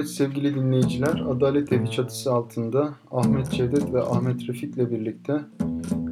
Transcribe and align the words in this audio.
Evet 0.00 0.10
sevgili 0.10 0.54
dinleyiciler, 0.54 1.22
Adalet 1.30 1.72
Evi 1.72 1.90
çatısı 1.90 2.32
altında 2.32 2.94
Ahmet 3.10 3.50
Cevdet 3.50 3.92
ve 3.92 4.02
Ahmet 4.02 4.48
Refik 4.48 4.74
ile 4.74 4.90
birlikte 4.90 5.40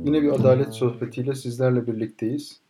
yine 0.05 0.23
bir 0.23 0.33
adalet 0.33 0.75
sohbetiyle 0.75 1.35
sizlerle 1.35 1.87
birlikteyiz. 1.87 2.61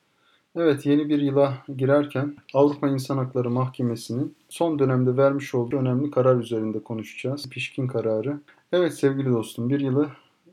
Evet 0.56 0.86
yeni 0.86 1.08
bir 1.08 1.20
yıla 1.20 1.54
girerken 1.76 2.36
Avrupa 2.54 2.88
İnsan 2.88 3.16
Hakları 3.16 3.50
Mahkemesi'nin 3.50 4.36
son 4.48 4.78
dönemde 4.78 5.16
vermiş 5.16 5.54
olduğu 5.54 5.76
önemli 5.76 6.10
karar 6.10 6.36
üzerinde 6.36 6.82
konuşacağız. 6.82 7.50
Pişkin 7.50 7.86
kararı. 7.86 8.40
Evet 8.72 8.94
sevgili 8.94 9.30
dostum 9.30 9.70
bir 9.70 9.80
yılı 9.80 10.08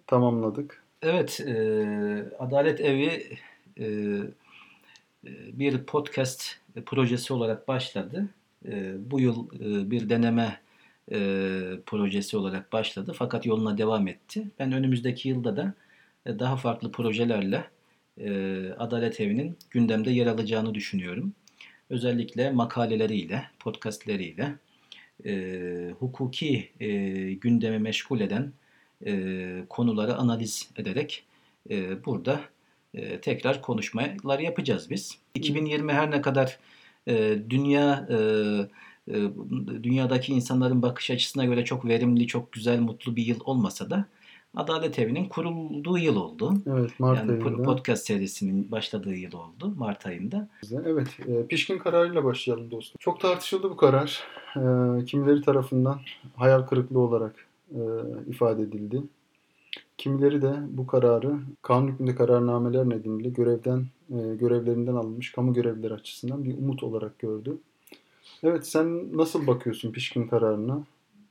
tamamladık. 0.08 0.84
Evet, 1.02 1.42
e, 1.48 1.56
Adalet 2.40 2.82
Evi 2.82 3.24
e, 3.78 3.86
e 3.86 4.20
bir 5.54 5.84
podcast 5.84 6.44
projesi 6.86 7.34
olarak 7.34 7.68
başladı. 7.68 8.30
E, 8.68 8.94
bu 9.12 9.20
yıl 9.20 9.48
e, 9.54 9.92
bir 9.92 10.10
deneme 10.10 10.60
e, 11.12 11.18
projesi 11.86 12.38
olarak 12.38 12.74
başladı 12.74 13.14
fakat 13.18 13.46
yoluna 13.46 13.78
devam 13.78 14.08
etti. 14.08 14.48
Ben 14.60 14.72
önümüzdeki 14.72 15.30
yılda 15.30 15.58
da 15.58 15.74
e, 16.26 16.40
daha 16.40 16.58
farklı 16.58 16.92
projelerle 16.92 17.64
Adalet 18.78 19.22
Evi'nin 19.22 19.58
gündemde 19.70 20.12
yer 20.12 20.28
alacağını 20.28 20.74
düşünüyorum. 20.74 21.34
Özellikle 21.90 22.52
makaleleriyle, 22.52 23.44
podcastleriyle 23.60 24.56
hukuki 26.00 26.70
gündemi 27.42 27.80
meşgul 27.80 28.20
eden 28.20 28.52
konuları 29.70 30.16
analiz 30.16 30.70
ederek 30.78 31.26
burada 32.06 32.42
tekrar 33.22 33.62
konuşmalar 33.62 34.40
yapacağız 34.40 34.90
biz. 34.90 35.18
2020 35.34 35.94
her 35.94 36.12
ne 36.12 36.22
kadar 36.22 36.60
e, 37.08 37.38
dünya 37.50 38.08
e, 38.10 38.16
e, 39.08 39.16
dünyadaki 39.84 40.34
insanların 40.34 40.82
bakış 40.82 41.12
açısına 41.12 41.46
göre 41.46 41.66
çok 41.66 41.86
verimli, 41.86 42.28
çok 42.28 42.52
güzel, 42.52 42.80
mutlu 42.80 43.16
bir 43.16 43.26
yıl 43.26 43.40
olmasa 43.46 43.90
da 43.90 44.06
Adalet 44.56 45.00
Evi'nin 45.00 45.30
kurulduğu 45.30 45.98
yıl 45.98 46.16
oldu. 46.16 46.54
Evet, 46.68 47.00
Mart 47.00 47.18
yani 47.18 47.32
ayında. 47.32 47.64
podcast 47.64 48.06
serisinin 48.06 48.72
başladığı 48.72 49.16
yıl 49.16 49.34
oldu 49.34 49.74
Mart 49.78 50.06
ayında. 50.06 50.50
Evet, 50.86 51.08
e, 51.28 51.48
pişkin 51.48 51.78
kararıyla 51.78 52.24
başlayalım 52.24 52.72
dostum. 52.72 52.98
Çok 53.00 53.20
tartışıldı 53.20 53.70
bu 53.70 53.78
karar. 53.78 54.24
E, 54.56 55.06
kimileri 55.06 55.42
tarafından 55.42 56.00
hayal 56.36 56.62
kırıklığı 56.62 57.00
olarak 57.00 57.48
e, 57.72 57.82
ifade 58.28 58.62
edildi. 58.62 59.02
Kimileri 59.98 60.42
de 60.42 60.54
bu 60.70 60.88
kararı 60.88 61.36
kanun 61.62 61.88
hükmünde 61.88 62.16
kararnameler 62.16 62.90
nedeniyle 62.90 63.30
görevden 63.30 63.86
görevlerinden 64.10 64.96
alınmış 64.96 65.32
kamu 65.32 65.54
görevlileri 65.54 65.94
açısından 65.94 66.44
bir 66.44 66.58
umut 66.58 66.84
olarak 66.84 67.20
gördü. 67.20 67.58
Evet 68.44 68.68
sen 68.68 69.18
nasıl 69.18 69.48
bakıyorsun 69.48 69.92
pişkin 69.92 70.28
kararına? 70.28 70.84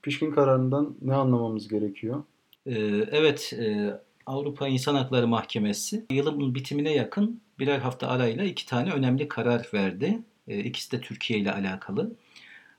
Pişkin 0.02 0.30
kararından 0.30 0.94
ne 1.02 1.14
anlamamız 1.14 1.68
gerekiyor? 1.68 2.22
Ee, 2.66 2.72
evet 3.10 3.52
e, 3.58 4.00
Avrupa 4.26 4.68
İnsan 4.68 4.94
Hakları 4.94 5.28
Mahkemesi 5.28 6.04
yılın 6.10 6.54
bitimine 6.54 6.92
yakın 6.94 7.40
birer 7.58 7.78
hafta 7.78 8.08
arayla 8.08 8.44
iki 8.44 8.66
tane 8.66 8.92
önemli 8.92 9.28
karar 9.28 9.70
verdi. 9.74 10.18
E, 10.48 10.58
ikisi 10.58 10.92
de 10.92 11.00
Türkiye 11.00 11.38
ile 11.38 11.52
alakalı. 11.52 12.12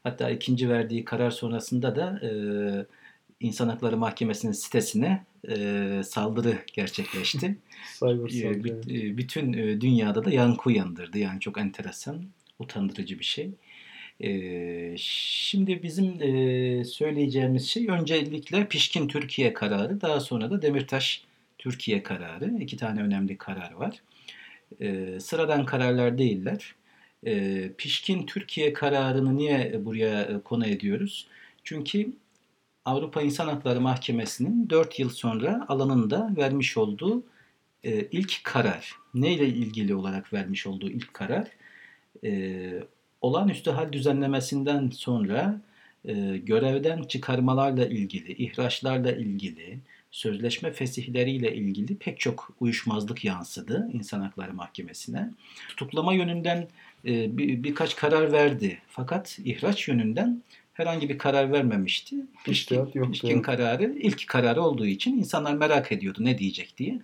Hatta 0.04 0.30
ikinci 0.30 0.70
verdiği 0.70 1.06
karar 1.06 1.32
sonrasında 1.32 1.96
da 1.96 2.20
e, 2.28 2.30
İnsan 3.40 3.70
Hakları 3.70 3.98
Mahkemesi'nin 3.98 4.52
sitesine 4.52 5.26
e, 5.50 6.04
saldırı 6.04 6.58
gerçekleşti. 6.74 7.58
Cyber 8.00 8.30
saldırı. 8.30 9.18
Bütün 9.18 9.54
dünyada 9.82 10.26
da 10.26 10.32
yankı 10.32 10.70
uyandırdı. 10.70 11.18
Yani 11.18 11.40
çok 11.40 11.58
enteresan, 11.58 12.26
utandırıcı 12.60 13.20
bir 13.20 13.26
şey. 13.26 13.52
E, 14.24 14.98
şimdi 14.98 15.84
bizim 15.84 16.22
e, 16.22 16.84
söyleyeceğimiz 16.86 17.68
şey 17.68 17.88
öncelikle 17.88 18.68
Pişkin 18.68 19.08
Türkiye 19.08 19.54
kararı, 19.54 20.02
daha 20.02 20.20
sonra 20.20 20.52
da 20.52 20.62
Demirtaş 20.62 21.24
Türkiye 21.58 22.04
kararı. 22.04 22.54
İki 22.60 22.78
tane 22.78 23.02
önemli 23.02 23.38
karar 23.38 23.72
var. 23.72 24.02
E, 24.82 25.20
sıradan 25.20 25.66
kararlar 25.66 26.18
değiller. 26.18 26.76
E, 27.26 27.64
Pişkin 27.78 28.26
Türkiye 28.26 28.74
kararını 28.74 29.38
niye 29.38 29.86
buraya 29.86 30.42
konu 30.44 30.68
ediyoruz? 30.68 31.28
Çünkü 31.64 32.12
Avrupa 32.86 33.22
İnsan 33.22 33.48
Hakları 33.48 33.82
Mahkemesi'nin 33.82 34.70
4 34.70 35.00
yıl 35.00 35.10
sonra 35.10 35.66
alanında 35.68 36.30
vermiş 36.38 36.78
olduğu 36.78 37.24
e, 37.84 38.02
ilk 38.12 38.44
karar. 38.44 38.96
Neyle 39.14 39.48
ilgili 39.48 39.96
olarak 39.96 40.34
vermiş 40.34 40.68
olduğu 40.68 40.90
ilk 40.90 41.14
karar? 41.14 41.48
E, 42.24 42.84
olağanüstü 43.22 43.72
hal 43.72 43.94
düzenlemesinden 43.94 44.90
sonra 44.90 45.62
e, 46.06 46.14
görevden 46.38 47.04
çıkarmalarla 47.04 47.86
ilgili, 47.86 48.34
ihraçlarla 48.34 49.12
ilgili, 49.12 49.80
sözleşme 50.12 50.72
fesihleriyle 50.72 51.56
ilgili 51.56 51.98
pek 51.98 52.20
çok 52.20 52.54
uyuşmazlık 52.60 53.26
yansıdı 53.26 53.90
İnsan 53.94 54.22
Hakları 54.22 54.54
Mahkemesi'ne. 54.54 55.30
Tutuklama 55.68 56.14
yönünden 56.14 56.68
e, 57.06 57.38
bir, 57.38 57.64
birkaç 57.64 57.96
karar 57.96 58.32
verdi. 58.32 58.78
Fakat 58.88 59.40
ihraç 59.46 59.88
yönünden 59.88 60.42
herhangi 60.76 61.10
bir 61.10 61.18
karar 61.18 61.52
vermemişti. 61.52 62.16
Pişkin, 62.46 62.86
Pişkin 62.86 63.42
kararı 63.42 63.84
ilk 63.84 64.28
kararı 64.28 64.62
olduğu 64.62 64.86
için 64.86 65.18
insanlar 65.18 65.54
merak 65.54 65.92
ediyordu 65.92 66.20
ne 66.22 66.38
diyecek 66.38 66.78
diye. 66.78 67.02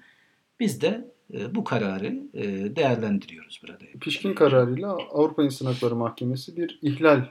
Biz 0.59 0.81
de 0.81 1.11
e, 1.33 1.55
bu 1.55 1.63
kararı 1.63 2.19
e, 2.33 2.75
değerlendiriyoruz 2.75 3.61
burada. 3.63 3.77
Pişkin 4.01 4.33
kararıyla 4.33 4.97
Avrupa 5.11 5.43
İnsan 5.43 5.65
Hakları 5.65 5.95
Mahkemesi 5.95 6.57
bir 6.57 6.79
ihlal 6.81 7.25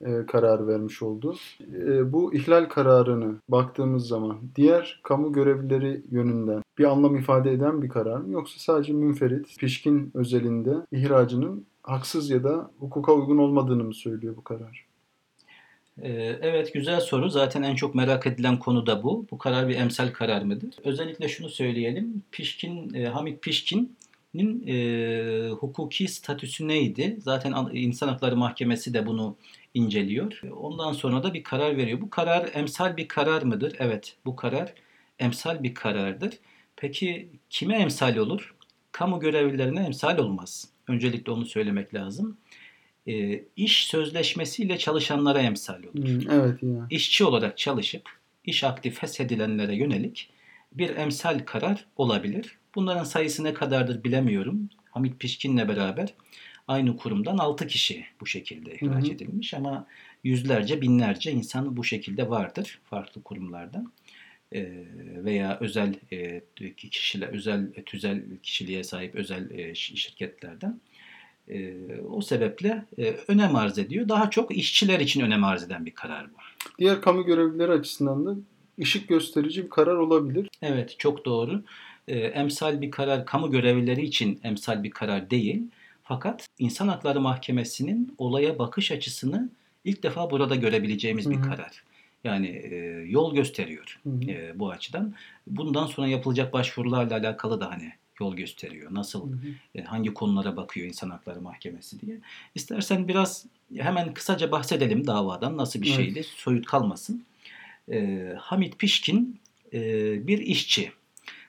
e, 0.00 0.26
kararı 0.26 0.68
vermiş 0.68 1.02
oldu. 1.02 1.36
E, 1.60 2.12
bu 2.12 2.34
ihlal 2.34 2.64
kararını 2.64 3.34
baktığımız 3.48 4.08
zaman 4.08 4.38
diğer 4.56 5.00
kamu 5.02 5.32
görevlileri 5.32 6.02
yönünden 6.10 6.62
bir 6.78 6.84
anlam 6.84 7.16
ifade 7.16 7.52
eden 7.52 7.82
bir 7.82 7.88
karar 7.88 8.20
mı 8.20 8.32
yoksa 8.32 8.58
sadece 8.58 8.92
münferit 8.92 9.58
pişkin 9.58 10.10
özelinde 10.14 10.74
ihracının 10.92 11.66
haksız 11.82 12.30
ya 12.30 12.44
da 12.44 12.70
hukuka 12.78 13.12
uygun 13.12 13.38
olmadığını 13.38 13.84
mı 13.84 13.94
söylüyor 13.94 14.36
bu 14.36 14.44
karar? 14.44 14.85
Ee, 16.02 16.38
evet 16.42 16.74
güzel 16.74 17.00
soru. 17.00 17.30
Zaten 17.30 17.62
en 17.62 17.74
çok 17.74 17.94
merak 17.94 18.26
edilen 18.26 18.58
konu 18.58 18.86
da 18.86 19.02
bu. 19.02 19.26
Bu 19.30 19.38
karar 19.38 19.68
bir 19.68 19.76
emsal 19.76 20.08
karar 20.12 20.42
mıdır? 20.42 20.74
Özellikle 20.84 21.28
şunu 21.28 21.48
söyleyelim. 21.48 22.22
Pişkin, 22.32 22.94
e, 22.94 23.06
Hamit 23.06 23.42
Pişkin'in 23.42 24.66
e, 24.66 25.50
hukuki 25.50 26.08
statüsü 26.08 26.68
neydi? 26.68 27.16
Zaten 27.20 27.54
İnsan 27.72 28.08
Hakları 28.08 28.36
Mahkemesi 28.36 28.94
de 28.94 29.06
bunu 29.06 29.36
inceliyor. 29.74 30.40
Ondan 30.60 30.92
sonra 30.92 31.22
da 31.22 31.34
bir 31.34 31.42
karar 31.42 31.76
veriyor. 31.76 32.00
Bu 32.00 32.10
karar 32.10 32.50
emsal 32.54 32.96
bir 32.96 33.08
karar 33.08 33.42
mıdır? 33.42 33.76
Evet 33.78 34.16
bu 34.24 34.36
karar 34.36 34.74
emsal 35.18 35.62
bir 35.62 35.74
karardır. 35.74 36.34
Peki 36.76 37.28
kime 37.50 37.76
emsal 37.76 38.16
olur? 38.16 38.54
Kamu 38.92 39.20
görevlilerine 39.20 39.84
emsal 39.84 40.18
olmaz. 40.18 40.68
Öncelikle 40.88 41.32
onu 41.32 41.46
söylemek 41.46 41.94
lazım 41.94 42.38
e, 43.08 43.44
iş 43.56 43.86
sözleşmesiyle 43.86 44.78
çalışanlara 44.78 45.38
emsal 45.38 45.82
olur. 45.82 46.08
Hmm, 46.08 46.30
evet 46.30 46.62
ya. 46.62 46.86
İşçi 46.90 47.24
olarak 47.24 47.58
çalışıp 47.58 48.02
iş 48.44 48.64
aktif 48.64 49.00
feshedilenlere 49.00 49.76
yönelik 49.76 50.30
bir 50.72 50.96
emsal 50.96 51.38
karar 51.38 51.86
olabilir. 51.96 52.58
Bunların 52.74 53.04
sayısı 53.04 53.44
ne 53.44 53.54
kadardır 53.54 54.04
bilemiyorum. 54.04 54.68
Hamit 54.90 55.20
Pişkin'le 55.20 55.68
beraber 55.68 56.14
aynı 56.68 56.96
kurumdan 56.96 57.38
6 57.38 57.66
kişi 57.66 58.04
bu 58.20 58.26
şekilde 58.26 58.74
ihraç 58.74 59.08
edilmiş 59.08 59.54
ama 59.54 59.86
yüzlerce 60.24 60.80
binlerce 60.80 61.32
insan 61.32 61.76
bu 61.76 61.84
şekilde 61.84 62.30
vardır 62.30 62.80
farklı 62.90 63.22
kurumlardan 63.22 63.92
e, 64.52 64.72
veya 65.24 65.58
özel 65.60 65.94
e, 66.12 66.42
kişiler 66.76 67.28
özel 67.28 67.72
tüzel 67.86 68.22
kişiliğe 68.42 68.84
sahip 68.84 69.14
özel 69.14 69.50
e, 69.50 69.74
şirketlerden. 69.74 70.80
E, 71.48 71.74
o 72.00 72.20
sebeple 72.20 72.84
e, 72.98 73.16
önem 73.28 73.56
arz 73.56 73.78
ediyor. 73.78 74.08
Daha 74.08 74.30
çok 74.30 74.56
işçiler 74.56 75.00
için 75.00 75.20
önem 75.20 75.44
arz 75.44 75.62
eden 75.62 75.86
bir 75.86 75.90
karar 75.90 76.26
bu. 76.30 76.36
Diğer 76.78 77.00
kamu 77.00 77.24
görevlileri 77.24 77.72
açısından 77.72 78.26
da 78.26 78.34
ışık 78.80 79.08
gösterici 79.08 79.64
bir 79.64 79.70
karar 79.70 79.96
olabilir. 79.96 80.48
Evet 80.62 80.98
çok 80.98 81.24
doğru. 81.24 81.62
E, 82.08 82.18
emsal 82.18 82.80
bir 82.80 82.90
karar 82.90 83.26
kamu 83.26 83.50
görevlileri 83.50 84.04
için 84.04 84.40
emsal 84.42 84.82
bir 84.82 84.90
karar 84.90 85.30
değil. 85.30 85.62
Fakat 86.02 86.48
İnsan 86.58 86.88
Hakları 86.88 87.20
Mahkemesi'nin 87.20 88.14
olaya 88.18 88.58
bakış 88.58 88.92
açısını 88.92 89.50
ilk 89.84 90.02
defa 90.02 90.30
burada 90.30 90.54
görebileceğimiz 90.54 91.30
bir 91.30 91.42
karar. 91.42 91.84
Yani 92.24 92.46
e, 92.46 92.76
yol 93.08 93.34
gösteriyor 93.34 94.00
E, 94.28 94.58
bu 94.58 94.70
açıdan. 94.70 95.14
Bundan 95.46 95.86
sonra 95.86 96.06
yapılacak 96.06 96.52
başvurularla 96.52 97.14
alakalı 97.14 97.60
da 97.60 97.70
hani 97.70 97.92
yol 98.20 98.36
gösteriyor. 98.36 98.94
Nasıl, 98.94 99.32
hı 99.32 99.34
hı. 99.34 99.48
E, 99.74 99.82
hangi 99.82 100.14
konulara 100.14 100.56
bakıyor 100.56 100.86
İnsan 100.86 101.10
Hakları 101.10 101.40
Mahkemesi 101.40 102.00
diye. 102.00 102.20
İstersen 102.54 103.08
biraz 103.08 103.46
hemen 103.76 104.14
kısaca 104.14 104.52
bahsedelim 104.52 105.06
davadan. 105.06 105.56
Nasıl 105.56 105.82
bir 105.82 105.86
şeydi, 105.86 106.18
evet. 106.18 106.26
soyut 106.26 106.66
kalmasın. 106.66 107.24
E, 107.92 108.32
Hamit 108.38 108.78
Pişkin 108.78 109.40
e, 109.72 109.80
bir 110.26 110.38
işçi. 110.38 110.92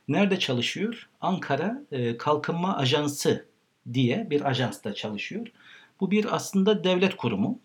Nerede 0.08 0.40
çalışıyor? 0.40 1.10
Ankara 1.22 1.84
e, 1.92 2.18
Kalkınma 2.18 2.78
Ajansı 2.78 3.46
diye 3.94 4.28
bir 4.30 4.50
ajansta 4.50 4.94
çalışıyor. 4.94 5.48
Bu 6.00 6.12
bir 6.12 6.36
aslında 6.36 6.84
devlet 6.84 7.18
kurumu. 7.18 7.60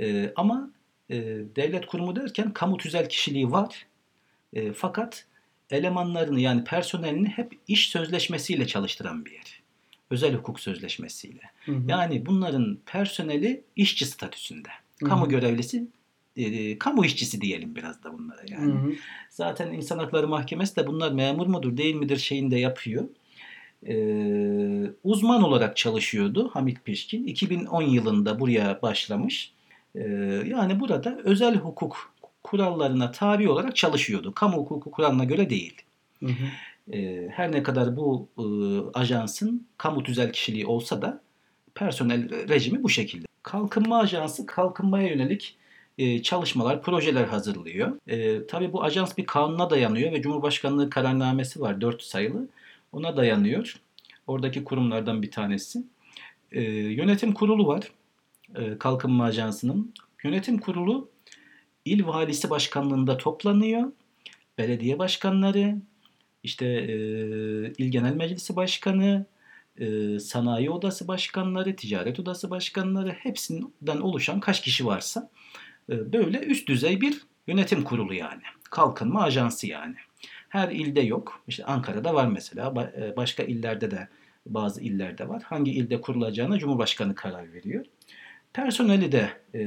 E, 0.00 0.32
ama 0.36 0.70
e, 1.10 1.16
devlet 1.56 1.86
kurumu 1.86 2.16
derken 2.16 2.52
kamu 2.52 2.76
tüzel 2.76 3.08
kişiliği 3.08 3.50
var. 3.50 3.86
E, 4.52 4.72
fakat 4.72 5.26
elemanlarını 5.70 6.40
yani 6.40 6.64
personelini 6.64 7.28
hep 7.28 7.58
iş 7.68 7.88
sözleşmesiyle 7.88 8.66
çalıştıran 8.66 9.24
bir 9.24 9.32
yer. 9.32 9.62
Özel 10.10 10.34
hukuk 10.34 10.60
sözleşmesiyle. 10.60 11.42
Hı 11.64 11.72
hı. 11.72 11.82
Yani 11.88 12.26
bunların 12.26 12.78
personeli 12.86 13.64
işçi 13.76 14.06
statüsünde. 14.06 14.68
Hı 14.68 15.06
hı. 15.06 15.08
Kamu 15.08 15.28
görevlisi, 15.28 15.86
e, 16.36 16.78
kamu 16.78 17.04
işçisi 17.04 17.40
diyelim 17.40 17.76
biraz 17.76 18.04
da 18.04 18.12
bunlara 18.12 18.42
yani. 18.48 18.72
Hı 18.72 18.78
hı. 18.78 18.92
Zaten 19.30 19.72
İnsan 19.72 19.98
Hakları 19.98 20.28
Mahkemesi 20.28 20.76
de 20.76 20.86
bunlar 20.86 21.12
memur 21.12 21.46
mudur 21.46 21.76
değil 21.76 21.94
midir 21.94 22.16
şeyini 22.16 22.50
de 22.50 22.58
yapıyor. 22.58 23.08
Ee, 23.88 24.90
uzman 25.04 25.42
olarak 25.42 25.76
çalışıyordu 25.76 26.50
Hamit 26.52 26.84
Pişkin. 26.84 27.26
2010 27.26 27.82
yılında 27.82 28.40
buraya 28.40 28.82
başlamış. 28.82 29.52
Ee, 29.94 30.00
yani 30.46 30.80
burada 30.80 31.18
özel 31.24 31.56
hukuk 31.56 32.12
kurallarına 32.46 33.10
tabi 33.10 33.48
olarak 33.48 33.76
çalışıyordu. 33.76 34.34
Kamu 34.34 34.56
hukuku 34.56 34.90
kuralına 34.90 35.24
göre 35.24 35.50
değil. 35.50 35.74
Hı 36.20 36.26
hı. 36.26 36.92
Ee, 36.92 37.28
her 37.32 37.52
ne 37.52 37.62
kadar 37.62 37.96
bu 37.96 38.28
e, 38.38 38.44
ajansın 38.98 39.66
kamu 39.78 40.02
tüzel 40.02 40.32
kişiliği 40.32 40.66
olsa 40.66 41.02
da 41.02 41.20
personel 41.74 42.48
rejimi 42.48 42.82
bu 42.82 42.88
şekilde. 42.88 43.26
Kalkınma 43.42 43.98
Ajansı 43.98 44.46
kalkınmaya 44.46 45.08
yönelik 45.08 45.56
e, 45.98 46.22
çalışmalar, 46.22 46.82
projeler 46.82 47.24
hazırlıyor. 47.24 48.00
E, 48.06 48.46
tabii 48.46 48.72
bu 48.72 48.82
ajans 48.82 49.18
bir 49.18 49.26
kanuna 49.26 49.70
dayanıyor 49.70 50.12
ve 50.12 50.22
Cumhurbaşkanlığı 50.22 50.90
kararnamesi 50.90 51.60
var 51.60 51.80
4 51.80 52.02
sayılı. 52.02 52.48
Ona 52.92 53.16
dayanıyor. 53.16 53.80
Oradaki 54.26 54.64
kurumlardan 54.64 55.22
bir 55.22 55.30
tanesi. 55.30 55.84
E, 56.52 56.62
yönetim 56.70 57.32
kurulu 57.32 57.66
var 57.66 57.92
e, 58.54 58.78
Kalkınma 58.78 59.24
Ajansı'nın. 59.24 59.94
Yönetim 60.24 60.58
kurulu 60.58 61.08
il 61.86 62.06
valisi 62.06 62.50
başkanlığında 62.50 63.16
toplanıyor. 63.16 63.92
Belediye 64.58 64.98
başkanları, 64.98 65.76
işte 66.42 66.66
e, 66.66 66.94
il 67.78 67.90
genel 67.90 68.14
meclisi 68.14 68.56
başkanı, 68.56 69.26
e, 69.78 70.18
sanayi 70.18 70.70
odası 70.70 71.08
başkanları, 71.08 71.76
ticaret 71.76 72.20
odası 72.20 72.50
başkanları 72.50 73.10
hepsinden 73.10 74.00
oluşan 74.00 74.40
kaç 74.40 74.62
kişi 74.62 74.86
varsa 74.86 75.30
e, 75.90 76.12
böyle 76.12 76.38
üst 76.38 76.68
düzey 76.68 77.00
bir 77.00 77.22
yönetim 77.46 77.84
kurulu 77.84 78.14
yani. 78.14 78.42
Kalkınma 78.70 79.22
ajansı 79.22 79.66
yani. 79.66 79.94
Her 80.48 80.68
ilde 80.68 81.00
yok. 81.00 81.42
İşte 81.48 81.64
Ankara'da 81.64 82.14
var 82.14 82.26
mesela. 82.26 82.66
Ba- 82.66 83.16
Başka 83.16 83.42
illerde 83.42 83.90
de 83.90 84.08
bazı 84.46 84.80
illerde 84.80 85.28
var. 85.28 85.42
Hangi 85.42 85.70
ilde 85.70 86.00
kurulacağına 86.00 86.58
Cumhurbaşkanı 86.58 87.14
karar 87.14 87.52
veriyor. 87.52 87.84
Personeli 88.56 89.12
de 89.12 89.30
e, 89.54 89.62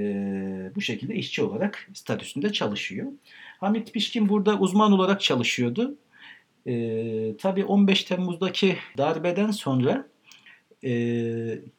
bu 0.75 0.81
şekilde 0.81 1.15
işçi 1.15 1.43
olarak 1.43 1.89
statüsünde 1.93 2.51
çalışıyor. 2.51 3.11
Hamit 3.59 3.93
Pişkin 3.93 4.29
burada 4.29 4.59
uzman 4.59 4.91
olarak 4.91 5.21
çalışıyordu. 5.21 5.95
E, 6.67 7.37
tabii 7.37 7.65
15 7.65 8.03
Temmuz'daki 8.03 8.77
darbeden 8.97 9.51
sonra 9.51 10.07
e, 10.83 10.91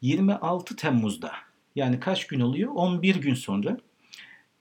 26 0.01 0.75
Temmuz'da 0.75 1.31
yani 1.75 1.99
kaç 1.99 2.27
gün 2.27 2.39
oluyor? 2.39 2.71
11 2.75 3.15
gün 3.15 3.33
sonra 3.33 3.77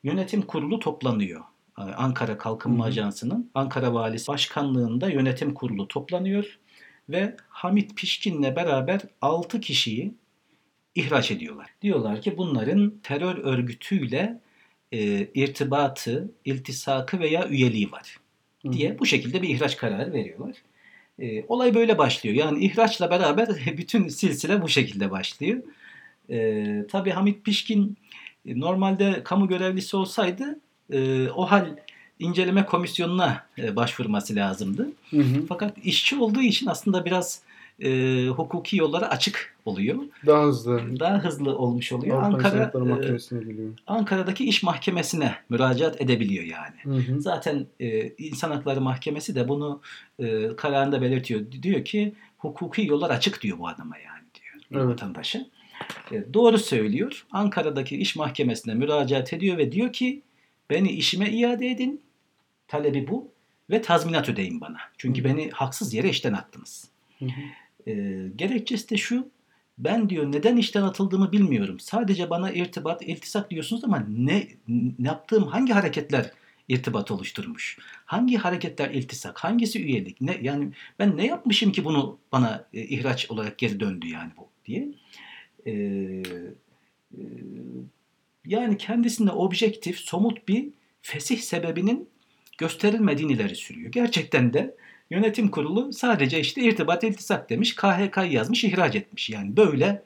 yönetim 0.04 0.42
kurulu 0.42 0.78
toplanıyor. 0.78 1.40
Ankara 1.76 2.38
Kalkınma. 2.38 2.84
Ajansı'nın 2.84 3.50
Ankara 3.54 3.94
Valisi 3.94 4.28
Başkanlığında 4.28 5.10
yönetim 5.10 5.54
kurulu 5.54 5.88
toplanıyor 5.88 6.58
ve 7.08 7.36
Hamit 7.48 7.96
Pişkin'le 7.96 8.56
beraber 8.56 9.00
6 9.20 9.60
kişiyi 9.60 10.14
ihraç 11.00 11.30
ediyorlar. 11.30 11.66
Diyorlar 11.82 12.22
ki 12.22 12.36
bunların 12.36 12.92
terör 13.02 13.36
örgütüyle 13.36 14.40
e, 14.92 15.26
irtibatı, 15.34 16.30
iltisakı 16.44 17.20
veya 17.20 17.48
üyeliği 17.48 17.92
var 17.92 18.18
hı. 18.66 18.72
diye 18.72 18.98
bu 18.98 19.06
şekilde 19.06 19.42
bir 19.42 19.48
ihraç 19.48 19.76
kararı 19.76 20.12
veriyorlar. 20.12 20.56
E, 21.18 21.44
olay 21.48 21.74
böyle 21.74 21.98
başlıyor. 21.98 22.36
Yani 22.36 22.64
ihraçla 22.64 23.10
beraber 23.10 23.48
bütün 23.76 24.08
silsile 24.08 24.62
bu 24.62 24.68
şekilde 24.68 25.10
başlıyor. 25.10 25.62
E, 26.30 26.66
tabii 26.90 27.10
Hamit 27.10 27.44
Pişkin 27.44 27.96
e, 28.46 28.60
normalde 28.60 29.22
kamu 29.24 29.48
görevlisi 29.48 29.96
olsaydı 29.96 30.60
e, 30.92 31.28
o 31.28 31.50
hal 31.50 31.76
inceleme 32.18 32.66
komisyonuna 32.66 33.46
e, 33.58 33.76
başvurması 33.76 34.34
lazımdı. 34.34 34.88
Hı 35.10 35.16
hı. 35.16 35.46
Fakat 35.48 35.78
işçi 35.84 36.16
olduğu 36.16 36.42
için 36.42 36.66
aslında 36.66 37.04
biraz 37.04 37.42
e, 37.80 38.28
hukuki 38.28 38.76
yollara 38.76 39.08
açık 39.10 39.54
oluyor. 39.64 39.98
Daha 40.26 40.44
hızlı. 40.44 41.00
Daha 41.00 41.18
hızlı 41.18 41.58
olmuş 41.58 41.92
oluyor. 41.92 42.22
Avrupa 42.22 42.48
Ankara 42.48 42.72
e. 42.74 43.40
Ankara'daki 43.86 44.44
iş 44.44 44.62
mahkemesine 44.62 45.34
müracaat 45.48 46.00
edebiliyor 46.00 46.44
yani. 46.44 47.04
Hı 47.06 47.12
hı. 47.12 47.20
Zaten 47.20 47.66
e, 47.80 48.08
İnsan 48.08 48.50
Hakları 48.50 48.80
Mahkemesi 48.80 49.34
de 49.34 49.48
bunu 49.48 49.80
e, 50.18 50.56
kararında 50.56 51.02
belirtiyor. 51.02 51.40
Diyor 51.62 51.84
ki 51.84 52.14
hukuki 52.38 52.86
yollar 52.86 53.10
açık 53.10 53.42
diyor 53.42 53.58
bu 53.58 53.68
adama 53.68 53.98
yani 53.98 54.24
diyor 54.34 54.82
Evet. 54.82 54.92
vatandaşa. 54.92 55.46
E, 56.12 56.34
doğru 56.34 56.58
söylüyor. 56.58 57.26
Ankara'daki 57.32 57.96
iş 57.96 58.16
mahkemesine 58.16 58.74
müracaat 58.74 59.32
ediyor 59.32 59.58
ve 59.58 59.72
diyor 59.72 59.92
ki 59.92 60.22
beni 60.70 60.88
işime 60.88 61.30
iade 61.30 61.70
edin. 61.70 62.00
Talebi 62.68 63.08
bu 63.08 63.28
ve 63.70 63.82
tazminat 63.82 64.28
ödeyin 64.28 64.60
bana. 64.60 64.78
Çünkü 64.98 65.20
Hı. 65.20 65.24
beni 65.24 65.50
haksız 65.50 65.94
yere 65.94 66.08
işten 66.08 66.32
attınız. 66.32 66.88
Hı 67.18 67.24
hı. 67.24 67.30
E, 67.86 67.92
gerekçesi 68.36 68.90
de 68.90 68.96
şu. 68.96 69.28
Ben 69.78 70.10
diyor 70.10 70.32
neden 70.32 70.56
işten 70.56 70.82
atıldığımı 70.82 71.32
bilmiyorum. 71.32 71.80
Sadece 71.80 72.30
bana 72.30 72.52
irtibat, 72.52 73.02
iltisak 73.02 73.50
diyorsunuz 73.50 73.84
ama 73.84 74.06
ne, 74.08 74.48
ne 74.98 75.08
yaptığım 75.08 75.46
hangi 75.46 75.72
hareketler 75.72 76.30
irtibat 76.68 77.10
oluşturmuş? 77.10 77.78
Hangi 78.04 78.36
hareketler 78.36 78.90
iltisak? 78.90 79.38
Hangisi 79.38 79.82
üyelik? 79.82 80.20
Ne 80.20 80.38
yani 80.42 80.72
ben 80.98 81.16
ne 81.16 81.26
yapmışım 81.26 81.72
ki 81.72 81.84
bunu 81.84 82.18
bana 82.32 82.68
e, 82.74 82.82
ihraç 82.82 83.30
olarak 83.30 83.58
geri 83.58 83.80
döndü 83.80 84.06
yani 84.08 84.30
bu 84.36 84.48
diye. 84.66 84.88
E, 85.66 85.72
e, 85.72 87.22
yani 88.44 88.76
kendisinde 88.78 89.30
objektif, 89.30 89.98
somut 89.98 90.48
bir 90.48 90.68
fesih 91.02 91.38
sebebinin 91.38 92.08
gösterilmediğini 92.58 93.32
ileri 93.32 93.56
sürüyor. 93.56 93.92
Gerçekten 93.92 94.52
de 94.52 94.76
yönetim 95.10 95.50
kurulu 95.50 95.92
sadece 95.92 96.40
işte 96.40 96.62
irtibat 96.62 97.04
iltisak 97.04 97.50
demiş, 97.50 97.74
KHK 97.74 98.18
yazmış, 98.30 98.64
ihraç 98.64 98.96
etmiş. 98.96 99.30
Yani 99.30 99.56
böyle 99.56 100.02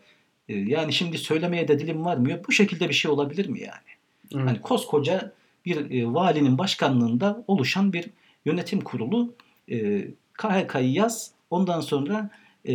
e, 0.48 0.56
yani 0.56 0.92
şimdi 0.92 1.18
söylemeye 1.18 1.68
de 1.68 1.78
dilim 1.78 2.04
varmıyor. 2.04 2.44
Bu 2.48 2.52
şekilde 2.52 2.88
bir 2.88 2.94
şey 2.94 3.10
olabilir 3.10 3.48
mi 3.48 3.60
yani? 3.60 3.94
Evet. 4.34 4.48
Hani 4.48 4.60
koskoca 4.60 5.32
bir 5.64 6.00
e, 6.00 6.06
valinin 6.14 6.58
başkanlığında 6.58 7.44
oluşan 7.46 7.92
bir 7.92 8.10
yönetim 8.44 8.80
kurulu 8.80 9.34
e, 9.70 10.04
KHK'yı 10.32 10.92
yaz 10.92 11.30
ondan 11.50 11.80
sonra 11.80 12.30
e, 12.64 12.74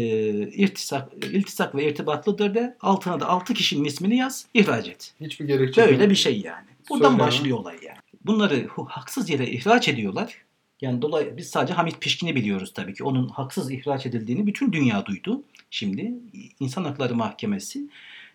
irtisak, 0.50 1.13
iltisak 1.32 1.75
ve 1.75 1.89
irtibatlıdır 1.89 2.54
de 2.54 2.77
altına 2.82 3.20
da 3.20 3.30
6 3.30 3.54
kişinin 3.54 3.84
ismini 3.84 4.18
yaz 4.18 4.46
ihraç 4.54 4.88
et. 4.88 5.13
Hiçbir 5.22 5.46
gerekçe 5.46 5.82
Böyle 5.82 6.04
yok. 6.04 6.10
bir 6.10 6.15
şey 6.15 6.39
yani. 6.39 6.68
Buradan 6.89 7.10
Söyle 7.10 7.24
başlıyor 7.24 7.58
olay 7.58 7.77
yani. 7.88 7.98
Bunları 8.25 8.68
haksız 8.88 9.30
yere 9.30 9.48
ihraç 9.51 9.88
ediyorlar. 9.88 10.38
Yani 10.82 11.02
dolay 11.02 11.38
biz 11.38 11.50
sadece 11.50 11.74
Hamit 11.74 12.02
Pişkin'i 12.02 12.36
biliyoruz 12.36 12.74
tabii 12.74 12.94
ki. 12.94 13.04
Onun 13.04 13.28
haksız 13.28 13.72
ihraç 13.72 14.06
edildiğini 14.06 14.48
bütün 14.48 14.74
dünya 14.74 15.06
duydu. 15.06 15.44
Şimdi 15.70 16.14
İnsan 16.60 16.84
Hakları 16.84 17.16
Mahkemesi 17.16 17.90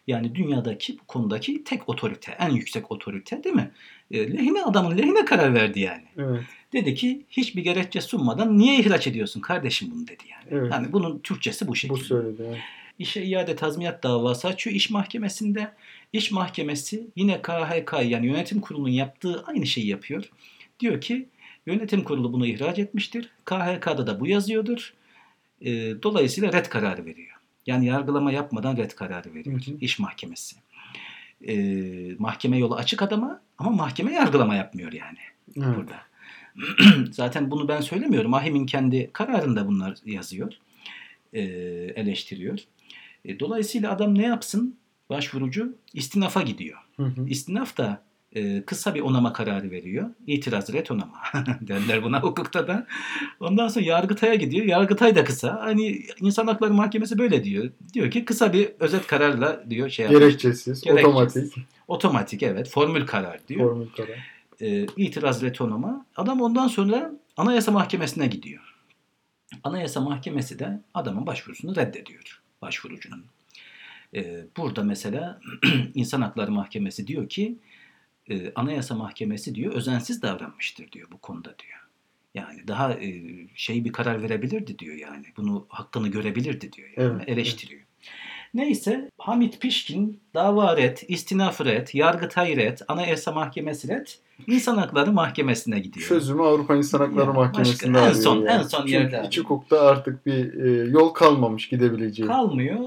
yani 0.07 0.35
dünyadaki 0.35 0.99
bu 0.99 1.05
konudaki 1.05 1.65
tek 1.65 1.89
otorite, 1.89 2.33
en 2.41 2.51
yüksek 2.51 2.93
otorite 2.93 3.45
değil 3.45 3.55
mi? 3.55 3.71
E, 4.11 4.33
lehine 4.33 4.63
adamın 4.63 4.99
lehine 4.99 5.25
karar 5.25 5.55
verdi 5.55 5.81
yani. 5.81 6.05
Evet. 6.19 6.41
Dedi 6.73 6.95
ki 6.95 7.23
hiçbir 7.31 7.63
gerekçe 7.63 8.01
sunmadan 8.01 8.59
niye 8.59 8.81
ihraç 8.81 9.07
ediyorsun 9.07 9.41
kardeşim 9.41 9.91
bunu 9.91 10.07
dedi 10.07 10.23
yani. 10.31 10.45
Evet. 10.51 10.73
Yani 10.73 10.93
bunun 10.93 11.19
Türkçesi 11.19 11.69
bu 11.69 11.77
şekilde. 11.77 12.01
Bu 12.01 12.05
söyledi. 12.05 12.43
Evet. 12.49 12.59
İşe 12.99 13.23
iade 13.23 13.57
tazminat 13.57 14.03
davası 14.03 14.49
açıyor 14.49 14.77
iş 14.77 14.91
mahkemesinde. 14.91 15.73
İş 16.13 16.31
mahkemesi 16.31 17.07
yine 17.17 17.43
KHK 17.43 17.93
yani 18.05 18.27
yönetim 18.27 18.61
kurulunun 18.61 18.89
yaptığı 18.89 19.45
aynı 19.47 19.67
şeyi 19.67 19.87
yapıyor. 19.87 20.31
Diyor 20.81 21.01
ki 21.01 21.29
yönetim 21.67 22.05
kurulu 22.05 22.33
bunu 22.33 22.47
ihraç 22.47 22.79
etmiştir. 22.79 23.31
KHK'da 23.45 24.07
da 24.07 24.21
bu 24.21 24.27
yazıyordur. 24.27 24.95
E, 25.61 25.71
dolayısıyla 26.03 26.53
red 26.53 26.67
kararı 26.67 27.05
veriyor. 27.07 27.37
Yani 27.67 27.87
yargılama 27.87 28.33
yapmadan 28.33 28.77
red 28.77 28.91
kararı 28.91 29.35
veriyor 29.35 29.61
Hı 29.67 29.71
hı. 29.71 29.77
iş 29.81 29.99
mahkemesi. 29.99 30.57
E, 31.49 31.55
mahkeme 32.19 32.59
yolu 32.59 32.75
açık 32.75 33.03
adama 33.03 33.41
ama 33.59 33.71
mahkeme 33.71 34.13
yargılama 34.13 34.55
yapmıyor 34.55 34.93
yani 34.93 35.19
Evet. 35.57 35.77
burada. 35.77 35.97
Zaten 37.13 37.51
bunu 37.51 37.69
ben 37.69 37.81
söylemiyorum. 37.81 38.35
Ahim'in 38.35 38.67
kendi 38.67 39.11
kararında 39.13 39.67
bunlar 39.67 39.99
yazıyor. 40.05 40.53
e, 41.33 41.41
eleştiriyor. 41.97 42.59
E, 43.25 43.41
dolayısıyla 43.41 43.93
adam 43.93 44.19
ne 44.19 44.23
yapsın? 44.27 44.77
Başvurucu 45.11 45.77
istinafa 45.95 46.43
gidiyor. 46.43 46.79
Hı 46.97 47.03
hı. 47.03 47.29
İstinaf 47.29 47.77
da 47.77 48.03
e, 48.35 48.63
kısa 48.63 48.95
bir 48.95 49.01
onama 49.01 49.33
kararı 49.33 49.71
veriyor. 49.71 50.11
İtiraz 50.27 50.73
ret 50.73 50.91
onama 50.91 51.23
derler 51.61 52.03
buna 52.03 52.23
hukukta 52.23 52.69
da. 52.69 52.87
Ondan 53.41 53.69
sonra 53.69 53.85
Yargıtay'a 53.85 54.35
gidiyor. 54.35 54.67
Yargıtay 54.67 55.15
da 55.17 55.25
kısa. 55.25 55.61
Hani 55.63 56.03
İnsan 56.21 56.47
Hakları 56.47 56.75
Mahkemesi 56.75 57.19
böyle 57.19 57.45
diyor. 57.45 57.71
Diyor 57.95 58.11
ki 58.11 58.25
kısa 58.25 58.53
bir 58.53 58.69
özet 58.81 59.07
kararla 59.07 59.71
diyor 59.71 59.89
şey 59.91 60.05
yapmış. 60.05 60.21
Gerekçesiz, 60.21 60.81
Gerekçesiz. 60.81 61.07
otomatik, 61.09 61.55
Otomatik 61.89 62.43
evet. 62.43 62.69
Formül 62.71 63.07
karar 63.07 63.41
diyor. 63.49 63.71
formül 63.71 63.89
karar. 63.97 64.35
E, 64.61 64.87
itiraz 64.97 65.43
ret 65.43 65.61
onama. 65.61 66.07
Adam 66.17 66.41
ondan 66.41 66.69
sonra 66.69 67.13
Anayasa 67.37 67.73
Mahkemesi'ne 67.73 68.27
gidiyor. 68.27 68.75
Anayasa 69.65 70.01
Mahkemesi 70.01 70.59
de 70.59 70.81
adamın 70.95 71.27
başvurusunu 71.27 71.77
reddediyor. 71.77 72.41
Başvurucunun. 72.63 73.25
E, 74.15 74.45
burada 74.57 74.85
mesela 74.85 75.41
İnsan 75.95 76.21
Hakları 76.23 76.51
Mahkemesi 76.51 77.07
diyor 77.07 77.29
ki 77.29 77.57
e, 78.31 78.53
Anayasa 78.55 78.95
Mahkemesi 78.95 79.55
diyor 79.55 79.73
özensiz 79.73 80.23
davranmıştır 80.23 80.93
diyor 80.93 81.09
bu 81.13 81.19
konuda 81.19 81.55
diyor. 81.59 81.79
Yani 82.35 82.69
daha 82.69 82.93
e, 82.95 83.13
şey 83.55 83.85
bir 83.85 83.93
karar 83.93 84.23
verebilirdi 84.23 84.79
diyor 84.79 84.97
yani. 84.97 85.27
Bunu 85.37 85.67
hakkını 85.69 86.09
görebilirdi 86.09 86.73
diyor 86.73 86.89
yani. 86.97 87.13
Evet, 87.17 87.29
Eleştiriyor. 87.29 87.81
Neyse 88.55 89.11
Hamit 89.19 89.61
Pişkin 89.61 90.21
dava 90.35 90.77
red, 90.77 90.99
istinaf 91.09 91.61
red, 91.65 91.89
yargıtay 91.93 92.57
red, 92.57 92.79
Anayasa 92.89 93.33
Mahkemesi 93.33 93.89
red, 93.89 94.07
İnsan 94.47 94.77
Hakları 94.77 95.13
Mahkemesi'ne 95.13 95.79
gidiyor. 95.79 96.09
Çözümü 96.09 96.43
Avrupa 96.43 96.77
İnsan 96.77 96.99
Hakları 96.99 97.27
Ya, 97.27 97.33
Mahkemesi'nde 97.33 97.95
başka- 97.99 98.09
en 98.09 98.13
son- 98.13 98.37
yani. 98.37 98.49
en 98.51 98.63
son 98.63 98.79
Çünkü 98.81 98.93
yerde 98.93 99.07
iç 99.27 99.39
arıyor. 99.39 99.45
hukukta 99.45 99.81
artık 99.81 100.27
bir 100.27 100.55
e, 100.65 100.91
yol 100.91 101.09
kalmamış 101.09 101.69
gidebileceği. 101.69 102.29
kalmıyor. 102.29 102.81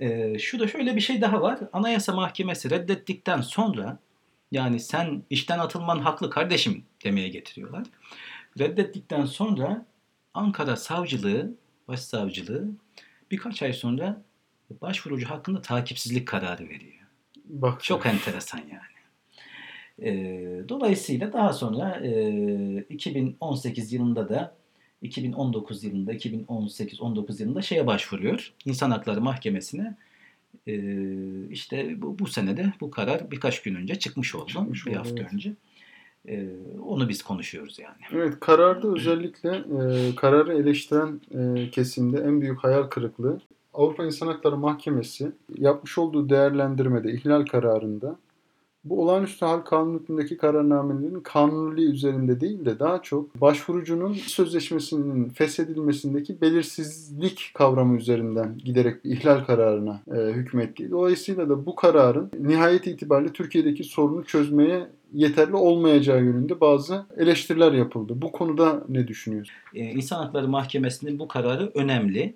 Ee, 0.00 0.38
şu 0.38 0.58
da 0.58 0.68
şöyle 0.68 0.96
bir 0.96 1.00
şey 1.00 1.20
daha 1.20 1.40
var. 1.42 1.58
Anayasa 1.72 2.14
Mahkemesi 2.14 2.70
reddettikten 2.70 3.40
sonra 3.40 3.98
yani 4.52 4.80
sen 4.80 5.22
işten 5.30 5.58
atılman 5.58 5.98
haklı 5.98 6.30
kardeşim 6.30 6.84
demeye 7.04 7.28
getiriyorlar. 7.28 7.86
Reddettikten 8.58 9.24
sonra 9.24 9.86
Ankara 10.34 10.76
Savcılığı, 10.76 11.54
Başsavcılığı 11.88 12.68
birkaç 13.30 13.62
ay 13.62 13.72
sonra 13.72 14.22
başvurucu 14.70 15.30
hakkında 15.30 15.62
takipsizlik 15.62 16.28
kararı 16.28 16.68
veriyor. 16.68 16.94
Bak 17.44 17.84
Çok 17.84 18.06
enteresan 18.06 18.58
yani. 18.58 18.98
Ee, 20.02 20.68
dolayısıyla 20.68 21.32
daha 21.32 21.52
sonra 21.52 22.00
e, 22.04 22.86
2018 22.88 23.92
yılında 23.92 24.28
da 24.28 24.54
2019 25.02 25.84
yılında 25.84 26.14
2018-19 26.14 27.42
yılında 27.42 27.62
şeye 27.62 27.86
başvuruyor. 27.86 28.52
İnsan 28.64 28.90
Hakları 28.90 29.20
Mahkemesi'ne 29.20 29.96
işte 31.50 32.02
bu, 32.02 32.18
bu 32.18 32.26
senede 32.26 32.72
bu 32.80 32.90
karar 32.90 33.30
birkaç 33.30 33.62
gün 33.62 33.74
önce 33.74 33.94
çıkmış 33.94 34.34
oldu. 34.34 34.46
Çıkmış 34.46 34.86
bir 34.86 34.90
oldu, 34.90 34.98
hafta 34.98 35.20
evet. 35.20 35.34
önce. 35.34 35.52
Ee, 36.28 36.48
onu 36.86 37.08
biz 37.08 37.22
konuşuyoruz 37.22 37.78
yani. 37.78 37.96
Evet 38.12 38.40
kararda 38.40 38.88
özellikle 38.88 39.50
e, 39.50 40.14
kararı 40.14 40.54
eleştiren 40.58 41.20
e, 41.34 41.70
kesimde 41.70 42.18
en 42.20 42.40
büyük 42.40 42.64
hayal 42.64 42.82
kırıklığı 42.82 43.40
Avrupa 43.74 44.04
İnsan 44.04 44.26
Hakları 44.26 44.56
Mahkemesi 44.56 45.32
yapmış 45.54 45.98
olduğu 45.98 46.28
değerlendirmede 46.28 47.12
ihlal 47.12 47.44
kararında 47.44 48.16
bu 48.84 49.02
olağanüstü 49.02 49.46
hal 49.46 49.60
kanun 49.60 49.98
hükmündeki 49.98 50.36
kararnamelerin 50.36 51.20
kanuniliği 51.20 51.92
üzerinde 51.92 52.40
değil 52.40 52.64
de 52.64 52.78
daha 52.78 53.02
çok 53.02 53.40
başvurucunun 53.40 54.12
sözleşmesinin 54.12 55.28
feshedilmesindeki 55.28 56.40
belirsizlik 56.40 57.50
kavramı 57.54 57.96
üzerinden 57.96 58.58
giderek 58.64 59.04
bir 59.04 59.10
ihlal 59.10 59.44
kararına 59.44 60.02
e, 60.14 60.32
hükmetti. 60.32 60.90
Dolayısıyla 60.90 61.48
da 61.48 61.66
bu 61.66 61.74
kararın 61.74 62.30
nihayet 62.40 62.86
itibariyle 62.86 63.32
Türkiye'deki 63.32 63.84
sorunu 63.84 64.24
çözmeye 64.24 64.88
yeterli 65.12 65.56
olmayacağı 65.56 66.24
yönünde 66.24 66.60
bazı 66.60 67.06
eleştiriler 67.16 67.72
yapıldı. 67.72 68.12
Bu 68.16 68.32
konuda 68.32 68.84
ne 68.88 69.08
düşünüyorsun? 69.08 69.54
Ee, 69.74 69.84
İnsan 69.84 70.16
Hakları 70.16 70.48
Mahkemesi'nin 70.48 71.18
bu 71.18 71.28
kararı 71.28 71.72
önemli. 71.74 72.34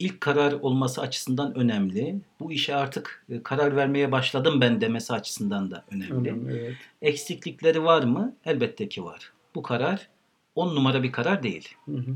İlk 0.00 0.20
karar 0.20 0.52
olması 0.52 1.00
açısından 1.00 1.54
önemli. 1.54 2.20
Bu 2.40 2.52
işe 2.52 2.74
artık 2.76 3.24
e, 3.30 3.42
karar 3.42 3.76
vermeye 3.76 4.12
başladım 4.12 4.60
ben 4.60 4.80
demesi 4.80 5.12
açısından 5.12 5.70
da 5.70 5.84
önemli. 5.90 6.14
Önemli, 6.14 6.58
evet. 6.58 6.76
Eksiklikleri 7.02 7.84
var 7.84 8.02
mı? 8.02 8.36
Elbette 8.44 8.88
ki 8.88 9.04
var. 9.04 9.32
Bu 9.54 9.62
karar 9.62 10.08
10 10.54 10.74
numara 10.76 11.02
bir 11.02 11.12
karar 11.12 11.42
değil. 11.42 11.68
Hı 11.84 11.92
hı. 11.96 12.14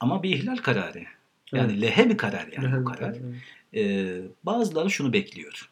Ama 0.00 0.22
bir 0.22 0.30
ihlal 0.30 0.56
kararı. 0.56 1.02
Yani 1.52 1.72
Evet. 1.72 1.80
lehe 1.82 2.10
bir 2.10 2.16
karar 2.16 2.48
yani 2.52 2.72
bu 2.72 2.76
Evet, 2.76 2.98
karar. 2.98 3.16
evet. 3.16 3.34
Ee, 3.74 4.22
bazıları 4.44 4.90
şunu 4.90 5.12
bekliyor. 5.12 5.70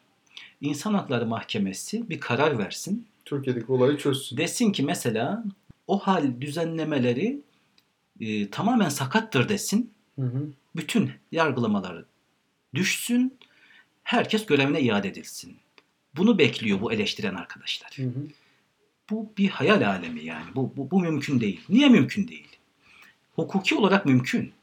İnsan 0.61 0.93
Hakları 0.93 1.25
Mahkemesi 1.25 2.09
bir 2.09 2.19
karar 2.19 2.57
versin. 2.57 3.07
Türkiye'deki 3.25 3.71
olayı 3.71 3.97
çözsün. 3.97 4.37
Desin 4.37 4.71
ki 4.71 4.83
mesela 4.83 5.43
o 5.87 5.99
hal 5.99 6.41
düzenlemeleri 6.41 7.41
e, 8.19 8.49
tamamen 8.49 8.89
sakattır 8.89 9.49
desin. 9.49 9.91
Hı 10.19 10.25
hı. 10.25 10.47
Bütün 10.75 11.11
yargılamaları 11.31 12.05
düşsün. 12.75 13.37
Herkes 14.03 14.45
görevine 14.45 14.81
iade 14.81 15.07
edilsin. 15.07 15.57
Bunu 16.15 16.37
bekliyor 16.37 16.81
bu 16.81 16.93
eleştiren 16.93 17.35
arkadaşlar. 17.35 17.91
Hı 17.95 18.03
hı. 18.03 18.27
Bu 19.09 19.33
bir 19.37 19.49
hayal 19.49 19.87
alemi 19.87 20.23
yani. 20.23 20.55
Bu, 20.55 20.73
bu, 20.77 20.91
bu 20.91 20.99
mümkün 20.99 21.39
değil. 21.39 21.61
Niye 21.69 21.89
mümkün 21.89 22.27
değil? 22.27 22.57
Hukuki 23.35 23.75
olarak 23.75 24.05
mümkün. 24.05 24.53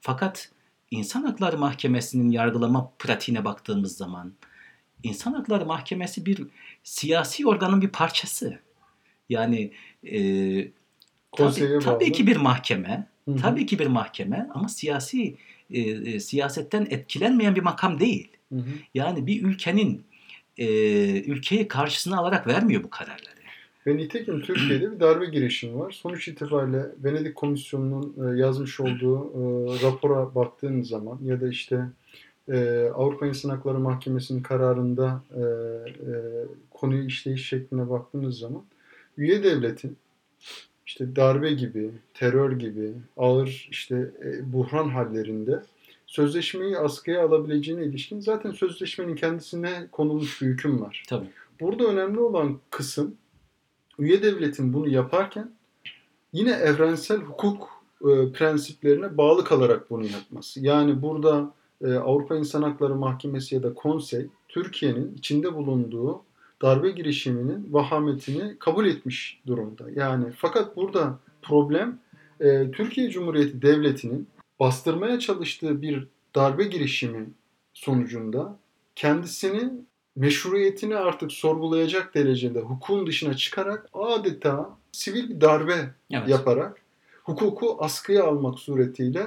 Fakat 0.00 0.50
İnsan 0.90 1.22
Hakları 1.22 1.58
Mahkemesi'nin 1.58 2.30
yargılama 2.30 2.92
pratiğine 2.98 3.44
baktığımız 3.44 3.96
zaman 3.96 4.32
İnsan 5.02 5.32
Hakları 5.32 5.66
Mahkemesi 5.66 6.26
bir 6.26 6.46
siyasi 6.84 7.46
organın 7.46 7.82
bir 7.82 7.88
parçası. 7.88 8.58
Yani 9.28 9.72
e, 10.04 10.18
tabii, 11.36 11.78
tabii 11.82 12.12
ki 12.12 12.26
bir 12.26 12.36
mahkeme, 12.36 13.06
Hı 13.28 13.32
hı. 13.32 13.36
tabii 13.36 13.66
ki 13.66 13.78
bir 13.78 13.86
mahkeme 13.86 14.48
ama 14.54 14.68
siyasi 14.68 15.36
e, 15.70 15.80
e, 15.80 16.20
siyasetten 16.20 16.86
etkilenmeyen 16.90 17.56
bir 17.56 17.62
makam 17.62 18.00
değil. 18.00 18.28
Hı 18.52 18.58
hı. 18.58 18.70
Yani 18.94 19.26
bir 19.26 19.42
ülkenin 19.42 20.02
e, 20.58 20.66
ülkeyi 21.22 21.68
karşısına 21.68 22.18
alarak 22.18 22.46
vermiyor 22.46 22.84
bu 22.84 22.90
kararları. 22.90 23.38
Ve 23.86 23.96
nitekim 23.96 24.40
Türkiye'de 24.40 24.92
bir 24.92 25.00
darbe 25.00 25.26
girişimi 25.26 25.78
var. 25.78 25.92
Sonuç 25.92 26.28
itibariyle 26.28 26.86
Venedik 27.04 27.34
Komisyonu'nun 27.34 28.34
e, 28.34 28.38
yazmış 28.38 28.80
olduğu 28.80 29.18
e, 29.18 29.40
rapora 29.82 30.34
baktığınız 30.34 30.88
zaman 30.88 31.18
ya 31.22 31.40
da 31.40 31.48
işte 31.48 31.84
e, 32.48 32.88
Avrupa 32.94 33.26
İnsan 33.26 33.50
Hakları 33.50 33.78
Mahkemesi'nin 33.78 34.42
kararında 34.42 35.22
e, 35.34 35.40
e, 35.40 36.12
konuyu 36.70 37.06
işleyiş 37.06 37.48
şekline 37.48 37.90
baktığınız 37.90 38.38
zaman 38.38 38.62
üye 39.16 39.42
devletin 39.42 39.96
işte 40.88 41.16
darbe 41.16 41.52
gibi, 41.52 41.90
terör 42.14 42.52
gibi 42.52 42.92
ağır 43.16 43.68
işte 43.70 44.10
e, 44.24 44.52
buhran 44.52 44.88
hallerinde 44.88 45.62
sözleşmeyi 46.06 46.78
askıya 46.78 47.26
alabileceğine 47.26 47.84
ilişkin 47.84 48.20
zaten 48.20 48.50
sözleşmenin 48.50 49.16
kendisine 49.16 49.88
konulmuş 49.92 50.42
bir 50.42 50.46
hüküm 50.46 50.80
var. 50.80 51.04
Tabii. 51.08 51.30
Burada 51.60 51.84
önemli 51.84 52.20
olan 52.20 52.58
kısım 52.70 53.14
üye 53.98 54.22
devletin 54.22 54.72
bunu 54.72 54.88
yaparken 54.88 55.50
yine 56.32 56.50
evrensel 56.50 57.18
hukuk 57.18 57.68
e, 58.00 58.32
prensiplerine 58.32 59.16
bağlı 59.16 59.44
kalarak 59.44 59.90
bunu 59.90 60.06
yapması. 60.06 60.60
Yani 60.60 61.02
burada 61.02 61.52
e, 61.84 61.92
Avrupa 61.94 62.36
İnsan 62.36 62.62
Hakları 62.62 62.94
Mahkemesi 62.94 63.54
ya 63.54 63.62
da 63.62 63.74
konsey 63.74 64.26
Türkiye'nin 64.48 65.14
içinde 65.14 65.54
bulunduğu 65.54 66.22
darbe 66.62 66.90
girişiminin 66.90 67.72
vahametini 67.72 68.58
kabul 68.58 68.86
etmiş 68.86 69.40
durumda. 69.46 69.84
Yani 69.94 70.24
fakat 70.36 70.76
burada 70.76 71.18
problem 71.42 71.98
e, 72.40 72.70
Türkiye 72.70 73.10
Cumhuriyeti 73.10 73.62
Devleti'nin 73.62 74.28
bastırmaya 74.60 75.18
çalıştığı 75.18 75.82
bir 75.82 76.06
darbe 76.34 76.64
girişimi 76.64 77.26
sonucunda 77.74 78.58
kendisini 78.96 79.70
meşruiyetini 80.16 80.96
artık 80.96 81.32
sorgulayacak 81.32 82.14
derecede 82.14 82.60
hukukun 82.60 83.06
dışına 83.06 83.34
çıkarak 83.34 83.88
adeta 83.92 84.76
sivil 84.92 85.30
bir 85.30 85.40
darbe 85.40 85.94
Evet. 86.10 86.28
yaparak 86.28 86.82
hukuku 87.24 87.76
askıya 87.80 88.24
almak 88.24 88.58
suretiyle 88.58 89.26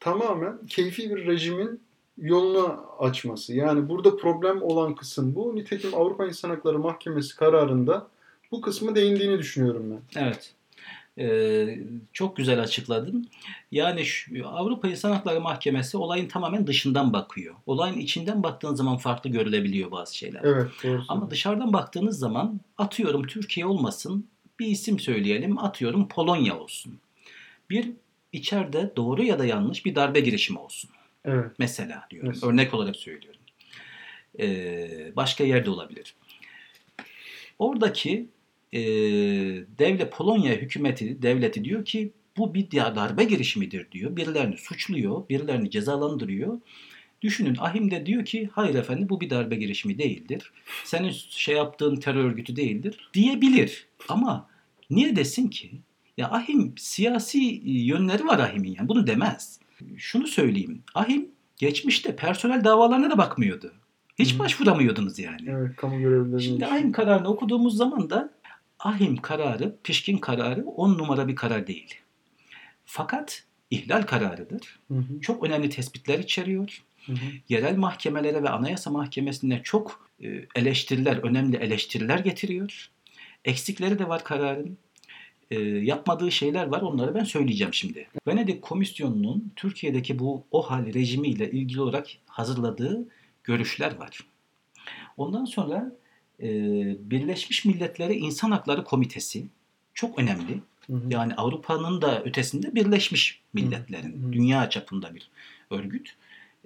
tamamen 0.00 0.66
keyfi 0.66 1.10
bir 1.10 1.26
rejimin 1.26 1.80
yolunu 2.18 2.80
açması. 2.98 3.54
Yani 3.54 3.88
burada 3.88 4.16
problem 4.16 4.62
olan 4.62 4.94
kısım 4.94 5.34
bu. 5.34 5.56
Nitekim 5.56 5.94
Avrupa 5.94 6.26
İnsan 6.26 6.50
Hakları 6.50 6.78
Mahkemesi 6.78 7.36
kararında 7.36 8.06
bu 8.50 8.60
kısmı 8.60 8.94
değindiğini 8.94 9.38
düşünüyorum 9.38 9.90
ben. 9.90 10.22
Evet. 10.22 10.54
Ee, 11.18 11.78
çok 12.12 12.36
güzel 12.36 12.60
açıkladın. 12.62 13.28
Yani 13.70 14.04
şu, 14.04 14.48
Avrupa 14.48 14.88
İnsan 14.88 15.12
Hakları 15.12 15.40
Mahkemesi 15.40 15.96
olayın 15.96 16.28
tamamen 16.28 16.66
dışından 16.66 17.12
bakıyor. 17.12 17.54
Olayın 17.66 17.98
içinden 17.98 18.42
baktığın 18.42 18.74
zaman 18.74 18.96
farklı 18.96 19.30
görülebiliyor 19.30 19.90
bazı 19.90 20.16
şeyler. 20.16 20.40
Evet 20.44 20.70
doğru. 20.84 21.02
Ama 21.08 21.30
dışarıdan 21.30 21.72
baktığınız 21.72 22.18
zaman 22.18 22.60
atıyorum 22.78 23.26
Türkiye 23.26 23.66
olmasın 23.66 24.26
bir 24.58 24.66
isim 24.66 24.98
söyleyelim 24.98 25.58
atıyorum 25.58 26.08
Polonya 26.08 26.58
olsun. 26.58 26.98
Bir 27.70 27.90
içeride 28.32 28.92
doğru 28.96 29.22
ya 29.22 29.38
da 29.38 29.44
yanlış 29.44 29.86
bir 29.86 29.94
darbe 29.94 30.20
girişimi 30.20 30.58
olsun. 30.58 30.90
Evet. 31.24 31.50
Mesela 31.58 32.06
diyorum. 32.10 32.28
Mesela. 32.28 32.52
Örnek 32.52 32.74
olarak 32.74 32.96
söylüyorum. 32.96 33.40
Ee, 34.40 35.12
başka 35.16 35.44
yerde 35.44 35.70
olabilir. 35.70 36.14
Oradaki 37.58 38.28
e, 38.72 38.80
devlet 39.78 40.12
Polonya 40.12 40.54
hükümeti 40.54 41.22
devleti 41.22 41.64
diyor 41.64 41.84
ki 41.84 42.12
bu 42.36 42.54
bir 42.54 42.70
darbe 42.70 43.24
girişimidir 43.24 43.90
diyor. 43.90 44.16
Birilerini 44.16 44.56
suçluyor, 44.56 45.28
birilerini 45.28 45.70
cezalandırıyor. 45.70 46.60
Düşünün 47.22 47.56
Ahim 47.58 47.90
de 47.90 48.06
diyor 48.06 48.24
ki 48.24 48.48
hayır 48.52 48.74
efendim 48.74 49.08
bu 49.08 49.20
bir 49.20 49.30
darbe 49.30 49.56
girişimi 49.56 49.98
değildir. 49.98 50.52
Senin 50.84 51.10
şey 51.30 51.56
yaptığın 51.56 51.96
terör 51.96 52.24
örgütü 52.24 52.56
değildir 52.56 53.10
diyebilir. 53.14 53.86
Ama 54.08 54.48
niye 54.90 55.16
desin 55.16 55.48
ki? 55.48 55.70
Ya 56.16 56.30
Ahim 56.30 56.74
siyasi 56.78 57.60
yönleri 57.64 58.26
var 58.26 58.38
Ahim'in 58.38 58.74
yani 58.78 58.88
bunu 58.88 59.06
demez. 59.06 59.60
Şunu 59.96 60.26
söyleyeyim. 60.26 60.82
Ahim 60.94 61.28
geçmişte 61.56 62.16
personel 62.16 62.64
davalarına 62.64 63.10
da 63.10 63.18
bakmıyordu. 63.18 63.72
Hiç 64.18 64.34
Hı. 64.34 64.38
başvuramıyordunuz 64.38 65.18
yani. 65.18 65.46
Evet, 65.48 65.76
kamu 65.76 65.98
görevlileri. 66.00 66.42
Şimdi. 66.42 66.66
Ahim 66.66 66.92
kararını 66.92 67.28
okuduğumuz 67.28 67.76
zaman 67.76 68.10
da 68.10 68.30
Ahim 68.78 69.16
kararı, 69.16 69.76
pişkin 69.84 70.18
kararı 70.18 70.64
on 70.64 70.98
numara 70.98 71.28
bir 71.28 71.36
karar 71.36 71.66
değil. 71.66 71.94
Fakat 72.84 73.44
ihlal 73.70 74.02
kararıdır. 74.02 74.78
Hı 74.88 74.94
hı, 74.98 75.20
Çok 75.20 75.44
önemli 75.44 75.68
tespitler 75.70 76.18
içeriyor. 76.18 76.82
hı 77.06 77.12
hı. 77.12 77.16
Yerel 77.48 77.76
mahkemelere 77.76 78.42
ve 78.42 78.48
Anayasa 78.48 78.90
Mahkemesi'ne 78.90 79.60
çok 79.62 80.08
e, 80.22 80.46
eleştiriler, 80.54 81.16
önemli 81.16 81.56
eleştiriler 81.56 82.18
getiriyor. 82.18 82.88
Eksikleri 83.44 83.98
de 83.98 84.08
var 84.08 84.24
kararın. 84.24 84.78
E, 85.52 85.60
yapmadığı 85.60 86.32
şeyler 86.32 86.66
var. 86.66 86.80
Onları 86.82 87.14
ben 87.14 87.24
söyleyeceğim 87.24 87.74
şimdi. 87.74 88.08
Venedik 88.26 88.62
Komisyonu'nun 88.62 89.52
Türkiye'deki 89.56 90.18
bu 90.18 90.44
OHAL 90.50 90.94
rejimiyle 90.94 91.50
ilgili 91.50 91.80
olarak 91.80 92.06
hazırladığı 92.26 93.08
görüşler 93.44 93.96
var. 93.96 94.20
Ondan 95.16 95.44
sonra 95.44 95.92
e, 96.42 96.48
Birleşmiş 97.10 97.64
Milletleri 97.64 98.14
İnsan 98.14 98.50
Hakları 98.50 98.84
Komitesi 98.84 99.46
çok 99.94 100.18
önemli. 100.18 100.60
Hı 100.86 100.92
hı. 100.92 101.02
Yani 101.10 101.34
Avrupa'nın 101.34 102.02
da 102.02 102.22
ötesinde 102.22 102.74
Birleşmiş 102.74 103.40
Milletler'in 103.52 104.22
Hı 104.22 104.26
hı. 104.26 104.32
dünya 104.32 104.70
çapında 104.70 105.14
bir 105.14 105.30
örgüt. 105.70 106.14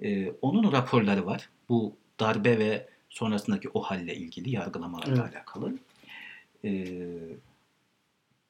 Ee, 0.03 0.31
onun 0.41 0.71
raporları 0.71 1.25
var. 1.25 1.49
Bu 1.69 1.93
darbe 2.19 2.59
ve 2.59 2.87
sonrasındaki 3.09 3.69
o 3.73 3.81
halle 3.81 4.15
ilgili 4.15 4.49
yargılamalarla 4.49 5.23
Evet. 5.23 5.35
alakalı. 5.35 5.73
Ee, 6.65 6.97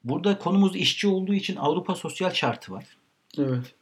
burada 0.10 0.40
konumuz 0.40 0.76
işçi 0.76 1.08
olduğu 1.08 1.34
için 1.34 1.56
Avrupa 1.56 1.96
Sosyal 1.96 2.32
Şartı 2.32 2.72
var. 2.72 2.86
Evet. 3.38 3.76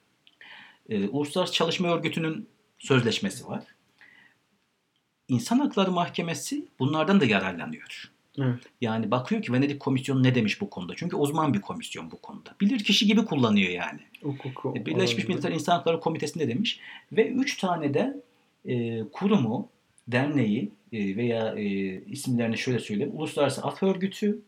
Ee, 0.90 1.08
Uluslararası 1.08 1.54
Çalışma 1.54 1.88
Örgütü'nün 1.88 2.48
sözleşmesi 2.80 3.48
var. 3.48 3.64
İnsan 5.28 5.60
Hakları 5.60 5.92
Mahkemesi 5.92 6.66
bunlardan 6.80 7.22
da 7.22 7.26
yararlanıyor. 7.26 8.12
Evet. 8.40 8.60
Yani 8.82 9.12
bakıyor 9.12 9.42
ki 9.42 9.54
Venedik 9.54 9.80
Komisyonu 9.80 10.24
ne 10.24 10.36
demiş 10.36 10.62
bu 10.62 10.70
konuda. 10.70 10.94
Çünkü 10.96 11.16
uzman 11.16 11.54
bir 11.54 11.62
komisyon 11.62 12.12
bu 12.12 12.22
konuda. 12.22 12.56
Bilir 12.62 12.84
kişi 12.84 13.08
gibi 13.08 13.26
kullanıyor 13.26 13.70
yani. 13.70 14.00
Hukuku. 14.22 14.74
E, 14.78 14.86
Birleşmiş. 14.86 15.28
Milletler 15.28 15.52
İnsan 15.52 15.74
Hakları 15.74 16.00
Komitesi'nde 16.00 16.48
demiş. 16.48 16.80
Ve 17.12 17.28
üç 17.28 17.58
tane 17.58 17.94
de 17.94 18.22
e, 18.66 19.04
kurumu, 19.12 19.70
derneği 20.08 20.72
e, 20.94 21.16
veya 21.16 21.56
e, 21.56 21.66
isimlerini 22.06 22.58
şöyle 22.58 22.80
söyleyeyim. 22.80 23.12
Uluslararası 23.16 23.62
Af 23.62 23.84
Örgütü, 23.84 24.40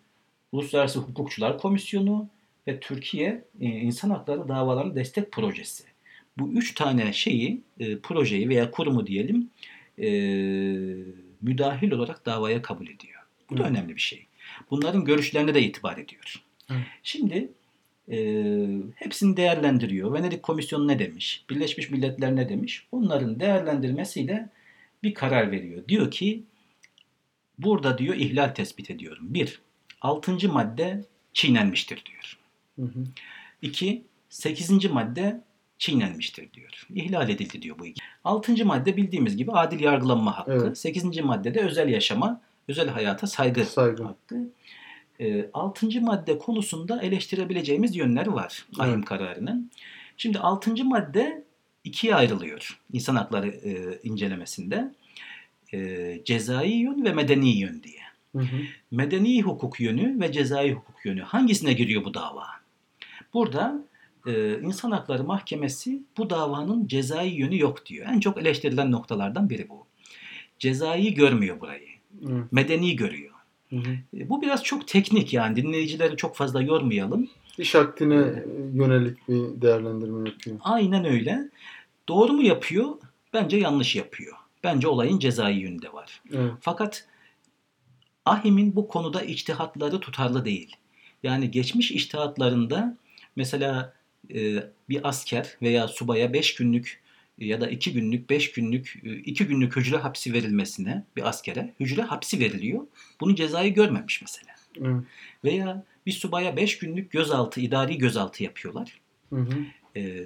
Uluslararası 0.51 0.99
Hukukçular 0.99 1.57
Komisyonu 1.57 2.27
ve 2.67 2.79
Türkiye 2.79 3.43
e, 3.61 3.65
İnsan 3.65 4.09
Hakları 4.09 4.47
Davalarını 4.47 4.95
Destek 4.95 5.31
Projesi. 5.31 5.83
Bu 6.37 6.51
üç 6.51 6.73
tane 6.73 7.13
şeyi, 7.13 7.61
e, 7.79 7.97
projeyi 7.99 8.49
veya 8.49 8.71
kurumu 8.71 9.07
diyelim 9.07 9.49
e, 9.99 10.09
müdahil 11.41 11.91
olarak 11.91 12.25
davaya 12.25 12.61
kabul 12.61 12.87
ediyor. 12.87 13.21
Bu 13.49 13.57
da 13.57 13.61
Evet. 13.61 13.71
önemli 13.71 13.95
bir 13.95 14.01
şey. 14.01 14.25
Bunların 14.71 15.05
görüşlerine 15.05 15.53
de 15.53 15.61
itibar 15.61 15.97
ediyor. 15.97 16.43
Evet. 16.71 16.81
Şimdi 17.03 17.49
e, 18.11 18.17
hepsini 18.95 19.37
değerlendiriyor. 19.37 20.13
Venedik 20.13 20.43
Komisyonu 20.43 20.87
ne 20.87 20.99
demiş? 20.99 21.45
Birleşmiş 21.49 21.89
Milletler 21.89 22.35
ne 22.35 22.49
demiş? 22.49 22.87
Onların 22.91 23.39
değerlendirmesiyle 23.39 24.49
bir 25.03 25.13
karar 25.13 25.51
veriyor. 25.51 25.87
Diyor 25.87 26.11
ki 26.11 26.43
burada 27.59 27.97
diyor 27.97 28.15
ihlal 28.15 28.47
tespit 28.47 28.91
ediyorum. 28.91 29.23
Bir, 29.29 29.59
6. 30.01 30.49
madde 30.49 31.05
çiğnenmiştir 31.33 32.03
diyor. 32.05 32.37
Hı 32.75 32.81
hı. 32.81 33.03
İki, 33.61 34.03
8. 34.29 34.85
madde 34.91 35.41
çiğnenmiştir 35.77 36.53
diyor. 36.53 36.87
İhlal 36.95 37.29
edildi 37.29 37.61
diyor 37.61 37.79
bu 37.79 37.85
iki. 37.85 38.01
6. 38.23 38.65
madde 38.65 38.97
bildiğimiz 38.97 39.37
gibi 39.37 39.51
adil 39.51 39.79
yargılanma 39.79 40.37
hakkı. 40.37 40.51
Evet. 40.65 40.77
8. 40.77 41.03
maddede 41.19 41.59
özel 41.59 41.89
yaşama, 41.89 42.41
özel 42.67 42.87
hayata 42.89 43.27
saygı 43.27 43.65
Saygı. 43.65 44.03
hakkı. 44.03 44.49
E, 45.19 45.49
6. 45.53 46.01
madde 46.01 46.37
konusunda 46.37 47.01
eleştirebileceğimiz 47.01 47.95
yönler 47.95 48.27
var 48.27 48.65
ahim 48.79 48.93
Evet. 48.93 49.05
kararının. 49.05 49.71
Şimdi 50.17 50.39
6. 50.39 50.83
madde 50.85 51.43
ikiye 51.83 52.15
ayrılıyor 52.15 52.79
insan 52.93 53.15
hakları 53.15 53.47
e, 53.47 53.99
incelemesinde. 54.03 54.91
E, 55.73 56.21
cezai 56.25 56.71
yön 56.71 57.05
ve 57.05 57.13
medeni 57.13 57.57
yön 57.59 57.83
diye. 57.83 58.01
Hı 58.37 58.43
hı. 58.43 58.61
Medeni 58.91 59.41
hukuk 59.41 59.79
yönü 59.79 60.19
ve 60.21 60.31
cezai 60.31 60.73
hukuk 60.73 61.05
yönü 61.05 61.21
hangisine 61.21 61.73
giriyor 61.73 62.05
bu 62.05 62.13
dava? 62.13 62.45
Burada 63.33 63.81
e, 64.27 64.59
İnsan 64.59 64.91
Hakları 64.91 65.23
Mahkemesi 65.23 66.01
bu 66.17 66.29
davanın 66.29 66.87
cezai 66.87 67.29
yönü 67.29 67.59
yok 67.59 67.85
diyor. 67.85 68.05
En 68.09 68.19
çok 68.19 68.37
eleştirilen 68.37 68.91
noktalardan 68.91 69.49
biri 69.49 69.69
bu. 69.69 69.85
Cezai 70.59 71.13
görmüyor 71.13 71.59
burayı. 71.61 71.87
Evet. 72.29 72.51
Medeni 72.51 72.95
görüyor. 72.95 73.33
Hı 73.69 73.75
hı. 73.75 73.91
E, 74.17 74.29
Bu 74.29 74.41
biraz 74.41 74.63
çok 74.63 74.87
teknik 74.87 75.33
yani 75.33 75.55
dinleyicileri 75.55 76.15
çok 76.17 76.35
fazla 76.35 76.61
yormayalım. 76.61 77.27
İş 77.57 77.75
akdine 77.75 78.43
yönelik 78.73 79.27
bir 79.27 79.61
değerlendirme 79.61 80.29
yapıyor. 80.29 80.57
Aynen 80.61 81.05
öyle. 81.05 81.39
Doğru 82.09 82.33
mu 82.33 82.41
yapıyor? 82.43 82.85
Bence 83.33 83.57
yanlış 83.57 83.95
yapıyor. 83.95 84.35
Bence 84.63 84.87
olayın 84.87 85.19
cezai 85.19 85.53
yönü 85.59 85.81
de 85.81 85.93
var. 85.93 86.21
Evet. 86.33 86.51
Fakat 86.61 87.07
Ahim'in 88.31 88.75
bu 88.75 88.87
konuda 88.87 89.21
içtihatları 89.21 89.99
tutarlı 89.99 90.45
değil. 90.45 90.75
Yani 91.23 91.51
geçmiş 91.51 91.91
içtihatlarında 91.91 92.97
mesela 93.35 93.93
e, 94.33 94.63
bir 94.89 95.07
asker 95.09 95.57
veya 95.61 95.87
subaya 95.87 96.33
5 96.33 96.55
günlük 96.55 97.01
ya 97.37 97.61
da 97.61 97.69
2 97.69 97.93
günlük, 97.93 98.29
5 98.29 98.51
günlük, 98.51 99.03
2 99.25 99.47
günlük 99.47 99.75
hücre 99.75 99.97
hapsi 99.97 100.33
verilmesine 100.33 101.03
bir 101.15 101.29
askere 101.29 101.73
hücre 101.79 102.01
hapsi 102.01 102.39
veriliyor. 102.39 102.87
Bunu 103.21 103.35
cezayı 103.35 103.73
görmemiş 103.73 104.21
mesela. 104.21 104.55
Evet. 104.81 105.03
Veya 105.43 105.83
bir 106.05 106.11
subaya 106.11 106.55
5 106.55 106.77
günlük 106.79 107.11
gözaltı, 107.11 107.61
idari 107.61 107.97
gözaltı 107.97 108.43
yapıyorlar. 108.43 108.99
Hı 109.29 109.35
hı. 109.35 109.57
Ee, 109.95 110.25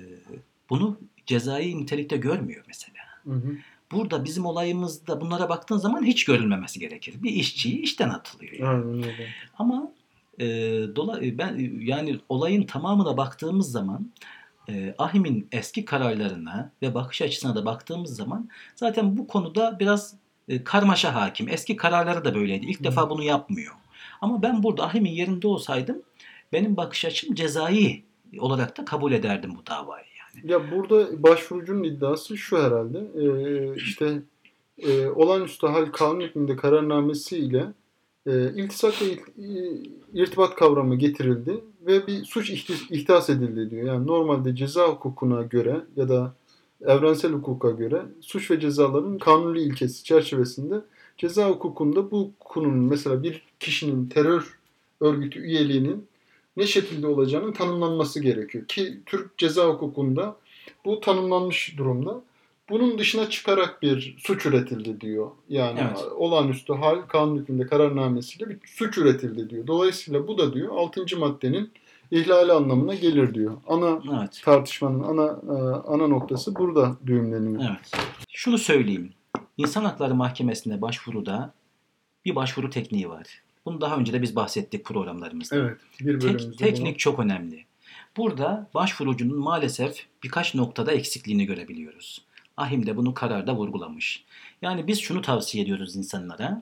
bunu 0.70 1.00
cezai 1.26 1.78
nitelikte 1.78 2.18
görmüyor 2.18 2.64
mesela. 2.68 3.00
Hı 3.24 3.34
hı. 3.34 3.58
Burada 3.92 4.26
bizim 4.26 4.46
olayımızda 4.46 5.22
bunlara 5.22 5.50
baktığın 5.50 5.78
zaman 5.78 6.04
hiç 6.04 6.26
görülmemesi 6.26 6.80
gerekir. 6.80 7.24
Bir 7.24 7.32
işçiyi 7.32 7.82
işten 7.82 8.10
atılıyor. 8.10 8.54
yani. 8.54 8.68
Aynen 8.68 9.04
öyle. 9.04 9.28
Ama 9.58 9.92
e, 10.40 10.46
dola, 10.96 11.26
e, 11.26 11.38
ben 11.38 11.80
yani 11.80 12.20
olayın 12.30 12.64
tamamına 12.64 13.18
baktığımız 13.18 13.72
zaman 13.72 14.12
e, 14.70 14.96
Ahim'in 14.98 15.48
eski 15.52 15.86
kararlarına 15.86 16.72
ve 16.82 16.94
bakış 16.94 17.22
açısına 17.22 17.56
da 17.56 17.66
baktığımız 17.66 18.16
zaman 18.16 18.50
zaten 18.76 19.18
bu 19.18 19.28
konuda 19.28 19.80
biraz 19.80 20.16
e, 20.48 20.64
karmaşa 20.64 21.16
hakim. 21.16 21.50
Eski 21.50 21.76
kararları 21.76 22.26
da 22.26 22.36
böyleydi. 22.36 22.66
İlk 22.66 22.80
Hı. 22.80 22.84
defa 22.84 23.10
bunu 23.10 23.24
yapmıyor. 23.24 23.76
Ama 24.22 24.42
ben 24.42 24.64
burada 24.64 24.84
Ahim'in 24.84 25.12
yerinde 25.12 25.48
olsaydım 25.48 26.02
benim 26.54 26.78
bakış 26.78 27.06
açım 27.06 27.36
cezai 27.36 28.04
olarak 28.40 28.78
da 28.78 28.86
kabul 28.86 29.12
ederdim 29.12 29.56
bu 29.58 29.66
davayı. 29.66 30.11
Ya 30.44 30.72
burada 30.72 31.24
başvurucunun 31.24 31.84
iddiası 31.84 32.38
şu 32.38 32.58
herhalde. 32.58 33.00
Ee, 33.16 33.76
işte 33.76 34.22
e, 34.78 35.08
olağanüstü 35.08 35.68
hal 35.68 35.86
kanun 35.86 36.22
hükmünde 36.22 36.56
kararnamesiyle 36.56 37.74
e, 38.26 38.54
iltisak 38.54 39.02
ve 39.02 39.06
irtibat 40.14 40.56
kavramı 40.56 40.96
getirildi 40.96 41.64
ve 41.88 42.08
bir 42.08 42.26
suç 42.26 42.50
ihdas 42.90 43.30
edildi 43.30 43.72
diyor. 43.72 43.88
Yani 43.88 44.08
normalde 44.08 44.56
ceza 44.56 44.88
hukukuna 44.88 45.42
göre 45.42 45.82
ya 45.96 46.10
da 46.10 46.34
evrensel 46.82 47.32
hukuka 47.32 47.72
göre 47.72 48.02
suç 48.22 48.52
ve 48.52 48.60
cezaların 48.60 49.18
kanuni 49.18 49.60
ilkesi 49.60 50.04
çerçevesinde 50.04 50.76
ceza 51.18 51.50
hukukunda 51.50 52.12
bu 52.12 52.32
konunun 52.40 52.86
mesela 52.86 53.24
bir 53.24 53.44
kişinin 53.60 54.10
terör 54.10 54.60
örgütü 55.02 55.40
üyeliğinin 55.40 56.08
ne 56.58 56.68
şekilde 56.68 57.08
olacağının 57.08 57.52
tanımlanması 57.52 58.20
gerekiyor. 58.20 58.68
Ki 58.68 59.00
Türk 59.06 59.38
ceza 59.38 59.66
hukukunda 59.68 60.36
bu 60.86 61.00
tanımlanmış 61.00 61.76
durumda. 61.78 62.22
Bunun 62.70 62.98
dışına 62.98 63.30
çıkarak 63.30 63.82
bir 63.82 64.16
suç 64.20 64.46
üretildi 64.46 65.02
diyor. 65.02 65.32
Yani 65.50 65.80
Evet. 65.82 65.98
olağanüstü 66.16 66.74
hal 66.74 67.02
kanun 67.02 67.38
hükmünde 67.38 67.68
kararnamesiyle 67.68 68.50
bir 68.50 68.60
suç 68.66 68.98
üretildi 68.98 69.50
diyor. 69.50 69.68
Dolayısıyla 69.68 70.28
bu 70.28 70.38
da 70.38 70.54
diyor 70.54 70.76
6. 70.76 71.18
maddenin 71.20 71.72
ihlali 72.12 72.52
anlamına 72.52 72.96
gelir 72.96 73.34
diyor. 73.34 73.58
Ana 73.68 74.02
Evet. 74.20 74.42
tartışmanın 74.46 75.04
ana 75.04 75.26
e, 75.26 75.62
ana 75.88 76.08
noktası 76.08 76.56
burada 76.56 76.98
düğümleniyor. 77.06 77.62
Evet. 77.70 77.92
Şunu 78.30 78.58
söyleyeyim. 78.58 79.10
İnsan 79.58 79.84
Hakları 79.84 80.16
Mahkemesi'ne 80.16 80.82
başvuruda 80.82 81.54
bir 82.26 82.36
başvuru 82.36 82.70
tekniği 82.70 83.10
var. 83.10 83.42
Bunu 83.66 83.82
daha 83.82 83.98
önce 83.98 84.14
de 84.14 84.22
biz 84.22 84.36
bahsettik 84.36 84.86
programlarımızda. 84.86 85.56
Evet. 85.56 85.78
Bir 86.00 86.20
Tek- 86.20 86.58
teknik 86.58 87.00
çok 87.00 87.20
önemli. 87.20 87.66
Burada 88.18 88.70
başvurucunun 88.74 89.40
maalesef 89.40 90.06
birkaç 90.24 90.56
noktada 90.56 90.92
eksikliğini 90.92 91.46
görebiliyoruz. 91.46 92.22
Ahim 92.58 92.86
de 92.86 92.98
bunu 92.98 93.14
kararda 93.14 93.56
vurgulamış. 93.56 94.24
Yani 94.62 94.88
biz 94.88 95.00
şunu 95.00 95.22
tavsiye 95.22 95.64
ediyoruz 95.64 95.96
insanlara. 95.96 96.62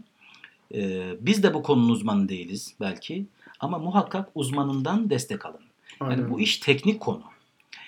Ee, 0.73 1.11
biz 1.19 1.43
de 1.43 1.53
bu 1.53 1.63
konunun 1.63 1.89
uzmanı 1.89 2.29
değiliz 2.29 2.73
belki 2.79 3.25
ama 3.59 3.79
muhakkak 3.79 4.29
uzmanından 4.35 5.09
destek 5.09 5.45
alın. 5.45 5.59
bunu. 5.99 6.09
Yani 6.09 6.19
Aynen. 6.21 6.31
bu 6.31 6.39
iş 6.39 6.57
teknik 6.57 6.99
konu. 6.99 7.23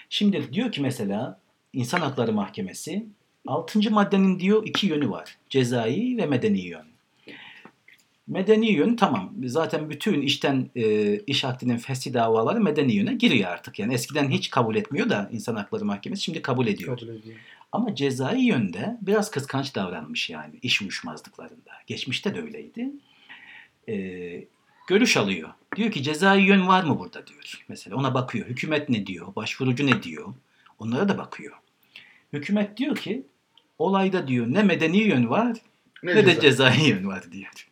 Şimdi 0.09 0.53
diyor 0.53 0.71
ki 0.71 0.81
mesela 0.81 1.39
İnsan 1.73 1.99
Hakları 1.99 2.33
Mahkemesi 2.33 3.05
6. 3.47 3.91
maddenin 3.91 4.39
diyor 4.39 4.67
iki 4.67 4.87
yönü 4.87 5.09
var. 5.09 5.37
Cezai 5.49 6.17
ve 6.17 6.25
medeni 6.25 6.59
yön. 6.59 6.90
Medeni 8.31 8.71
yön 8.71 8.95
tamam. 8.95 9.33
Zaten 9.45 9.89
bütün 9.89 10.21
işten 10.21 10.69
e, 10.75 11.15
iş 11.19 11.45
akdinin 11.45 11.77
fesli 11.77 12.13
davaları 12.13 12.61
medeni 12.61 12.93
yöne 12.93 13.13
giriyor 13.13 13.49
artık. 13.49 13.79
Yani 13.79 13.93
eskiden 13.93 14.29
hiç 14.29 14.49
kabul 14.49 14.75
etmiyor 14.75 15.09
da 15.09 15.29
İnsan 15.31 15.55
Hakları 15.55 15.85
Mahkemesi 15.85 16.23
şimdi 16.23 16.41
kabul 16.41 16.67
ediyor. 16.67 16.99
Kabul 16.99 17.09
ediyorum. 17.11 17.41
Ama 17.71 17.95
cezai 17.95 18.41
yönde 18.41 18.97
biraz 19.01 19.31
kıskanç 19.31 19.75
davranmış 19.75 20.29
yani 20.29 20.55
iş 20.61 20.81
uyuşmazlıklarında. 20.81 21.71
Geçmişte 21.87 22.35
de 22.35 22.41
öyleydi. 22.41 22.89
Ee, 23.89 24.45
görüş 24.87 25.17
alıyor. 25.17 25.49
Diyor 25.75 25.91
ki 25.91 26.03
cezai 26.03 26.41
yön 26.41 26.67
var 26.67 26.83
mı 26.83 26.99
burada 26.99 27.27
diyor. 27.27 27.65
Mesela 27.67 27.95
ona 27.95 28.13
bakıyor. 28.13 28.47
Hükümet 28.47 28.89
ne 28.89 29.05
diyor? 29.07 29.35
Başvurucu 29.35 29.85
ne 29.87 30.03
diyor? 30.03 30.33
Onlara 30.79 31.09
da 31.09 31.17
bakıyor. 31.17 31.53
Hükümet 32.33 32.77
diyor 32.77 32.95
ki 32.95 33.23
olayda 33.79 34.27
diyor 34.27 34.47
ne 34.49 34.63
medeni 34.63 34.97
yön 34.97 35.29
var 35.29 35.57
Ne, 36.03 36.15
ne 36.15 36.25
de 36.25 36.29
ceza? 36.29 36.41
cezai 36.41 36.89
yön 36.89 37.07
var 37.07 37.31
diyor. 37.31 37.67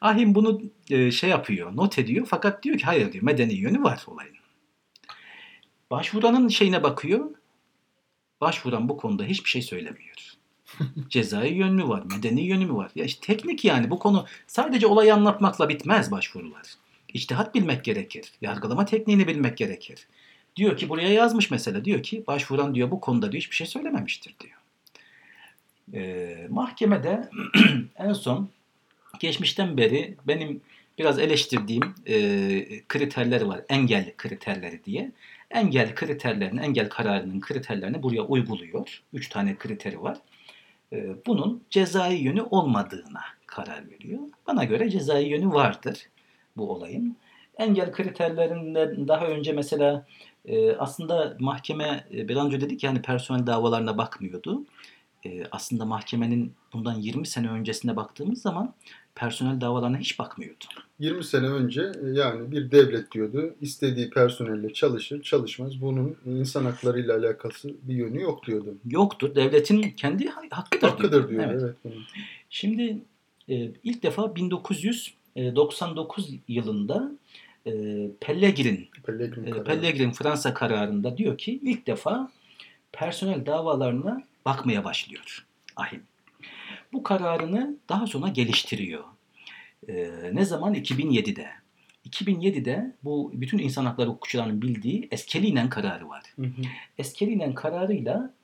Ahim 0.00 0.34
bunu 0.34 0.62
e, 0.90 1.10
şey 1.10 1.30
yapıyor, 1.30 1.76
not 1.76 1.98
ediyor 1.98 2.26
fakat 2.30 2.62
diyor 2.62 2.78
ki 2.78 2.84
hayır 2.84 3.12
diyor 3.12 3.24
medeni 3.24 3.54
yönü 3.54 3.82
var 3.82 4.04
olayın. 4.06 4.36
Başvuranın 5.90 6.48
şeyine 6.48 6.82
bakıyor. 6.82 7.30
Başvuran 8.40 8.88
bu 8.88 8.96
konuda 8.96 9.24
hiçbir 9.24 9.50
şey 9.50 9.62
söylemiyor. 9.62 10.32
Cezai 11.08 11.52
yön 11.54 11.74
mü 11.74 11.88
var, 11.88 12.02
medeni 12.12 12.42
yönü 12.42 12.66
mü 12.66 12.74
var? 12.74 12.90
Ya 12.94 13.04
işte 13.04 13.26
teknik 13.26 13.64
yani 13.64 13.90
bu 13.90 13.98
konu 13.98 14.26
sadece 14.46 14.86
olayı 14.86 15.14
anlatmakla 15.14 15.68
bitmez 15.68 16.10
başvurular. 16.10 16.74
İçtihat 17.14 17.54
bilmek 17.54 17.84
gerekir. 17.84 18.32
Yargılama 18.40 18.84
tekniğini 18.84 19.26
bilmek 19.26 19.56
gerekir. 19.56 20.06
Diyor 20.56 20.76
ki 20.76 20.88
buraya 20.88 21.12
yazmış 21.12 21.50
mesela 21.50 21.84
diyor 21.84 22.02
ki 22.02 22.24
başvuran 22.26 22.74
diyor 22.74 22.90
bu 22.90 23.00
konuda 23.00 23.32
diyor 23.32 23.42
hiçbir 23.42 23.56
şey 23.56 23.66
söylememiştir 23.66 24.34
diyor. 24.40 24.58
Ee, 25.94 26.46
mahkemede 26.50 27.30
en 27.96 28.12
son 28.12 28.48
geçmişten 29.20 29.76
beri 29.76 30.16
benim 30.26 30.60
biraz 30.98 31.18
eleştirdiğim 31.18 31.94
e, 32.06 32.16
kriterler 32.88 33.42
var. 33.42 33.60
Engel 33.68 34.12
kriterleri 34.16 34.84
diye. 34.84 35.12
Engel 35.50 35.94
kriterlerini, 35.94 36.60
engel 36.60 36.88
kararının 36.88 37.40
kriterlerini 37.40 38.02
buraya 38.02 38.22
uyguluyor. 38.22 39.02
Üç 39.12 39.28
tane 39.28 39.56
kriteri 39.56 40.02
var. 40.02 40.18
E, 40.92 41.06
bunun 41.26 41.62
cezai 41.70 42.14
yönü 42.14 42.42
olmadığına 42.42 43.22
karar 43.46 43.90
veriyor. 43.90 44.20
Bana 44.46 44.64
göre 44.64 44.90
cezai 44.90 45.24
yönü 45.24 45.48
vardır 45.48 46.08
bu 46.56 46.70
olayın. 46.70 47.16
Engel 47.58 47.92
kriterlerinden 47.92 49.08
daha 49.08 49.26
önce 49.26 49.52
mesela 49.52 50.06
e, 50.44 50.72
aslında 50.72 51.36
mahkeme 51.40 52.04
e, 52.14 52.28
bir 52.28 52.36
an 52.36 52.46
önce 52.46 52.60
dedik 52.60 52.84
yani 52.84 53.02
personel 53.02 53.46
davalarına 53.46 53.98
bakmıyordu. 53.98 54.64
E, 55.24 55.44
aslında 55.50 55.84
mahkemenin 55.84 56.52
bundan 56.72 56.94
20 56.94 57.26
sene 57.26 57.50
öncesine 57.50 57.96
baktığımız 57.96 58.42
zaman 58.42 58.74
personel 59.18 59.60
davalarına 59.60 59.98
hiç 59.98 60.18
bakmıyordu. 60.18 60.64
20 60.98 61.24
sene 61.24 61.46
önce 61.46 61.82
e, 61.82 62.06
yani 62.08 62.52
bir 62.52 62.70
devlet 62.70 63.12
diyordu 63.12 63.54
istediği 63.60 64.10
personelle 64.10 64.72
çalışır 64.72 65.22
çalışmaz 65.22 65.80
bunun 65.80 66.16
insan 66.26 66.64
haklarıyla 66.64 67.16
alakası 67.18 67.70
bir 67.82 67.94
yönü 67.94 68.22
yok 68.22 68.46
diyordu. 68.46 68.74
Yoktur. 68.90 69.34
Devletin 69.34 69.82
kendi 69.82 70.28
ha- 70.28 70.42
hakkıdır, 70.50 70.88
Hakkıdır 70.88 71.28
diyordu 71.28 71.46
Evet. 71.50 71.62
evet. 71.64 71.74
bunun. 71.84 72.04
Şimdi 72.50 72.98
e, 73.48 73.70
ilk 73.84 74.02
defa 74.02 74.34
1999 74.36 76.28
yılında 76.48 77.12
e, 77.66 77.72
Pellegrin, 78.20 78.88
Pellegrin 79.06 79.46
e. 79.46 79.62
Pellegrin 79.64 80.10
Fransa 80.10 80.54
kararında 80.54 81.16
diyor 81.18 81.38
ki 81.38 81.60
ilk 81.62 81.86
defa 81.86 82.30
personel 82.92 83.46
davalarına 83.46 84.22
bakmaya 84.44 84.84
başlıyor 84.84 85.46
ahim. 85.76 86.02
Bu 86.92 87.02
kararını 87.02 87.76
daha 87.88 88.06
sonra 88.06 88.28
geliştiriyor. 88.28 89.04
E, 89.88 90.10
ne 90.32 90.44
zaman? 90.44 90.74
2007'de. 90.74 91.48
2007'de 92.10 92.96
bu 93.04 93.30
bütün 93.34 93.58
insan 93.58 93.84
hakları 93.84 94.08
hukukçularının 94.08 94.62
bildiği 94.62 95.08
Eskelinen 95.10 95.68
kararı 95.70 96.08
var. 96.08 96.22
Hı 96.36 96.42
hı. 96.42 96.62
Eskelinen 96.98 97.54
kararıyla 97.54 98.34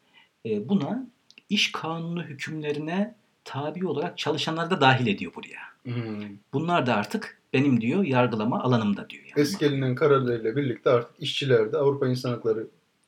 e, 0.46 0.68
buna 0.68 1.06
iş 1.48 1.72
kanunu 1.72 2.22
hükümlerine 2.22 3.14
tabi 3.44 3.86
olarak 3.86 4.18
çalışanları 4.18 4.70
da 4.70 4.80
dahil 4.80 5.06
ediyor 5.06 5.32
buraya. 5.34 5.60
Hmm. 5.82 6.38
Bunlar 6.52 6.86
da 6.86 6.94
artık 6.94 7.40
benim 7.52 7.80
diyor 7.80 8.04
yargılama 8.04 8.62
alanımda 8.62 9.10
diyor. 9.10 9.24
Yani. 9.24 9.40
Eski 9.40 9.58
gelinen 9.58 9.94
kararlarıyla 9.94 10.56
birlikte 10.56 10.90
artık 10.90 11.22
işçiler 11.22 11.72
de 11.72 11.76
Avrupa 11.76 12.08
İnsan 12.08 12.30
Hakları 12.30 12.66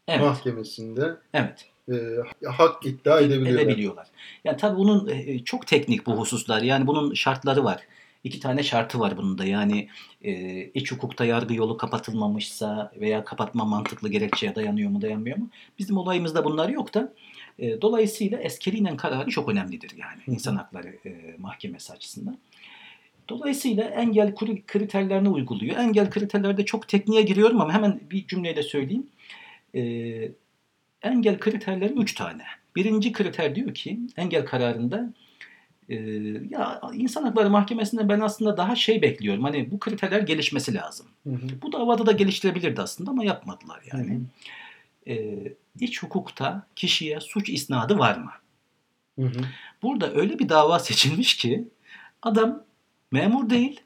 Evet, 0.09 0.21
Mahkemesi'nde 0.21 1.17
evet. 1.35 1.69
E, 1.93 1.95
hak 2.47 2.87
iddia 2.87 3.21
edebiliyorlar. 3.21 3.63
Edebiliyorlar. 3.63 4.07
Yani 4.45 4.57
tabii 4.57 4.79
bunun 4.79 5.09
e, 5.09 5.45
çok 5.45 5.67
teknik 5.67 6.07
bu 6.07 6.19
hususlar. 6.19 6.63
Yani 6.63 6.87
bunun 6.87 7.15
şartları 7.15 7.65
var. 7.65 7.83
İki 8.25 8.41
tane 8.41 8.63
şartı 8.63 9.01
var 9.01 9.17
bunun 9.17 9.39
da. 9.39 9.45
Yani 9.45 9.89
e, 10.23 10.63
iç 10.65 10.93
hukukta 10.93 11.25
yargı 11.25 11.55
yolu 11.55 11.77
kapatılmamışsa 11.77 12.93
veya 13.01 13.25
kapatma 13.25 13.65
mantıklı 13.65 14.09
gerekçeye 14.09 14.55
dayanıyor 14.55 14.91
mu 14.91 15.03
dayanmıyor 15.03 15.37
mu? 15.37 15.51
Bizim 15.79 15.97
olayımızda 15.97 16.45
bunlar 16.45 16.69
yok 16.69 16.95
da 16.95 17.13
e, 17.59 17.81
dolayısıyla 17.81 18.39
eskerinen 18.39 18.97
kararı 18.97 19.31
çok 19.31 19.49
önemlidir 19.49 19.91
yani 19.97 20.21
Hı 20.25 20.31
insan 20.31 20.57
hakları 20.57 20.97
e, 21.07 21.35
mahkemesi 21.39 21.93
açısından. 21.93 22.39
Dolayısıyla 23.29 23.85
engel 23.85 24.35
kriterlerini 24.67 25.29
uyguluyor. 25.29 25.77
Engel 25.77 26.11
kriterlerde 26.11 26.65
çok 26.65 26.89
tekniğe 26.89 27.23
giriyorum 27.23 27.61
ama 27.61 27.73
hemen 27.73 28.01
bir 28.11 28.27
cümleyle 28.27 28.63
söyleyeyim. 28.63 29.07
E, 29.75 29.83
engel 31.07 31.39
kriterleri 31.39 31.93
üç 31.93 32.15
tane. 32.15 32.43
Birinci 32.77 33.13
kriter 33.13 33.55
diyor 33.55 33.75
ki 33.75 34.01
engel 34.17 34.45
kararında 34.45 35.13
e, 35.89 35.95
ya 36.51 36.81
insan 36.95 37.23
hakları 37.23 37.51
mahkemesinde 37.51 38.09
ben 38.09 38.21
aslında 38.21 38.57
daha 38.57 38.77
şey 38.77 39.03
bekliyorum. 39.03 39.45
Hani 39.45 39.71
bu 39.71 39.79
kriterler 39.79 40.21
gelişmesi 40.21 40.75
lazım. 40.75 41.07
Hı 41.27 41.31
hı. 41.33 41.63
Bu 41.63 41.73
davada 41.73 42.07
da 42.07 42.13
geliştirebilirdi 42.13 42.81
aslında 42.83 43.11
ama 43.11 43.25
yapmadılar 43.25 43.81
Hı 43.91 43.97
yani. 43.97 44.15
hı. 45.07 45.11
E, 45.13 45.43
iç 45.81 46.03
hukukta 46.03 46.67
kişiye 46.77 47.21
suç 47.21 47.49
isnadı 47.49 47.99
var 47.99 48.17
mı? 48.19 48.31
Hı 49.19 49.27
hı. 49.27 49.41
Burada 49.83 50.13
öyle 50.15 50.39
bir 50.39 50.49
dava 50.49 50.79
seçilmiş 50.79 51.37
ki 51.37 51.69
adam 52.23 52.63
memur 53.13 53.51
değil. 53.51 53.81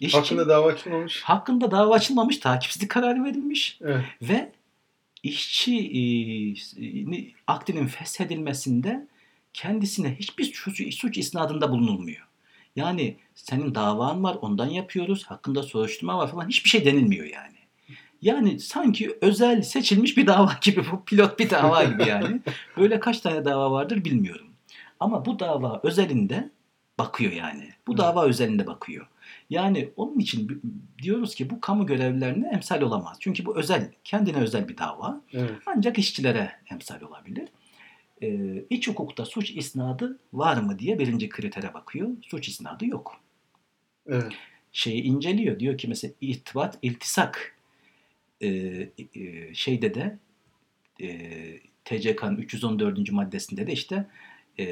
işçi. 0.00 0.18
Hakkında 0.18 0.48
dava 0.48 0.68
açılmamış. 0.68 1.22
Hakkında 1.22 1.70
dava 1.70 1.94
açılmamış, 1.94 2.38
takipsizlik 2.38 2.90
kararı 2.90 3.24
verilmiş 3.24 3.78
Evet. 3.82 4.04
ve 4.22 4.52
işçi 5.22 6.54
akdinin 7.46 7.86
feshedilmesinde 7.86 9.08
kendisine 9.52 10.14
hiçbir 10.14 10.44
suç, 10.44 10.94
suç 10.94 11.18
isnadında 11.18 11.70
bulunulmuyor. 11.70 12.28
Yani 12.76 13.16
senin 13.34 13.74
davan 13.74 14.22
var, 14.22 14.36
ondan 14.42 14.66
yapıyoruz, 14.66 15.24
hakkında 15.24 15.62
soruşturma 15.62 16.18
var 16.18 16.30
falan 16.30 16.48
hiçbir 16.48 16.70
şey 16.70 16.84
denilmiyor 16.84 17.26
yani. 17.26 17.58
Yani 18.22 18.60
sanki 18.60 19.18
özel 19.20 19.62
seçilmiş 19.62 20.16
bir 20.16 20.26
dava 20.26 20.52
gibi 20.62 20.84
bu 20.92 21.04
pilot 21.04 21.38
bir 21.38 21.50
dava 21.50 21.84
gibi 21.84 22.08
yani. 22.08 22.40
Böyle 22.76 23.00
kaç 23.00 23.20
tane 23.20 23.44
dava 23.44 23.70
vardır 23.70 24.04
bilmiyorum. 24.04 24.46
Ama 25.00 25.24
bu 25.24 25.38
dava 25.38 25.80
özelinde 25.82 26.50
bakıyor 26.98 27.32
yani. 27.32 27.68
Bu 27.86 27.96
dava 27.96 28.24
özelinde 28.24 28.66
bakıyor. 28.66 29.06
Yani 29.50 29.88
onun 29.96 30.18
için 30.18 30.62
diyoruz 31.02 31.34
ki 31.34 31.50
bu 31.50 31.60
kamu 31.60 31.86
görevlilerine 31.86 32.48
emsal 32.48 32.82
olamaz. 32.82 33.16
Çünkü 33.20 33.46
bu 33.46 33.58
özel, 33.58 33.92
kendine 34.04 34.36
özel 34.36 34.68
bir 34.68 34.78
dava. 34.78 35.20
Evet. 35.32 35.50
Ancak 35.66 35.98
işçilere 35.98 36.52
emsal 36.70 37.00
olabilir. 37.00 37.48
Ee, 38.22 38.64
iç 38.70 38.88
hukukta 38.88 39.24
suç 39.24 39.50
isnadı 39.50 40.18
var 40.32 40.56
mı 40.56 40.78
diye 40.78 40.98
birinci 40.98 41.28
kritere 41.28 41.74
bakıyor. 41.74 42.08
Suç 42.22 42.48
isnadı 42.48 42.86
yok. 42.86 43.20
Evet. 44.08 44.32
Şeyi 44.72 45.02
inceliyor. 45.02 45.60
Diyor 45.60 45.78
ki 45.78 45.88
mesela 45.88 46.14
irtibat, 46.20 46.78
iltisak 46.82 47.56
e, 48.40 48.48
e, 48.48 49.54
şeyde 49.54 49.94
de 49.94 50.18
e, 51.02 51.18
TCK'nın 51.84 52.36
314. 52.36 53.12
maddesinde 53.12 53.66
de 53.66 53.72
işte 53.72 54.06
e, 54.58 54.64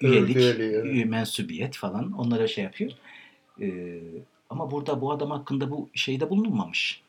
üyelik, 0.00 0.36
üyeliği, 0.36 0.70
evet. 0.70 0.84
üye 0.84 1.04
mensubiyet 1.04 1.76
falan 1.76 2.12
onlara 2.12 2.46
şey 2.48 2.64
yapıyor. 2.64 2.92
E, 3.60 4.00
ama 4.50 4.70
burada 4.70 5.00
bu 5.00 5.12
adam 5.12 5.30
hakkında 5.30 5.70
bu 5.70 5.90
şeyde 5.94 6.30
bulunmamış. 6.30 7.02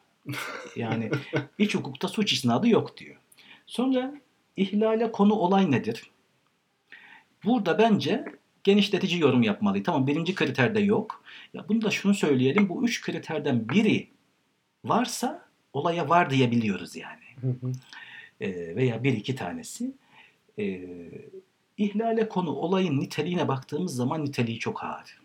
Yani 0.75 1.11
iç 1.57 1.75
hukukta 1.75 2.07
suç 2.07 2.33
isnadı 2.33 2.69
yok 2.69 2.97
diyor. 2.97 3.15
Sonra 3.65 4.13
ihlale 4.57 5.11
konu 5.11 5.33
olay 5.33 5.71
nedir? 5.71 6.11
Burada 7.43 7.77
bence 7.77 8.25
genişletici 8.63 9.19
yorum 9.19 9.43
yapmalıydı. 9.43 9.83
Tamam 9.83 10.07
birinci 10.07 10.35
kriterde 10.35 10.79
yok. 10.79 11.23
Ya 11.53 11.65
bunu 11.69 11.81
da 11.81 11.91
şunu 11.91 12.13
söyleyelim. 12.13 12.69
Bu 12.69 12.85
üç 12.85 13.01
kriterden 13.01 13.69
biri 13.69 14.07
varsa 14.85 15.45
olaya 15.73 16.09
var 16.09 16.29
diyebiliyoruz 16.29 16.95
yani. 16.95 17.25
Hı 17.41 17.47
hı. 17.47 17.71
E, 18.41 18.75
veya 18.75 19.03
bir 19.03 19.13
iki 19.13 19.35
tanesi. 19.35 19.91
E, 20.59 20.81
ihlale 21.77 22.29
konu 22.29 22.51
olayın 22.51 22.99
niteliğine 22.99 23.47
baktığımız 23.47 23.95
zaman 23.95 24.25
niteliği 24.25 24.59
çok 24.59 24.83
ağır. 24.83 25.18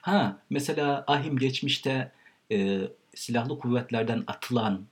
Ha 0.00 0.38
mesela 0.50 1.04
ahim 1.06 1.38
geçmişte 1.38 2.12
e, 2.52 2.80
silahlı 3.14 3.58
kuvvetlerden 3.58 4.24
atılan 4.26 4.86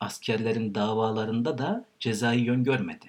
askerlerin 0.00 0.74
davalarında 0.74 1.58
da 1.58 1.84
cezai 2.00 2.40
yön 2.40 2.64
görmedi. 2.64 3.06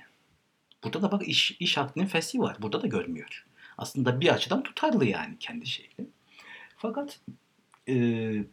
Burada 0.83 1.01
da 1.01 1.11
bak 1.11 1.27
iş, 1.27 1.51
iş 1.59 1.77
hakkının 1.77 2.05
fesli 2.05 2.39
var. 2.39 2.57
Burada 2.61 2.81
da 2.81 2.87
görmüyor. 2.87 3.45
Aslında 3.77 4.21
bir 4.21 4.33
açıdan 4.33 4.63
tutarlı 4.63 5.05
yani 5.05 5.35
kendi 5.39 5.65
şeyle. 5.65 6.05
Fakat 6.77 7.19
e, 7.87 7.95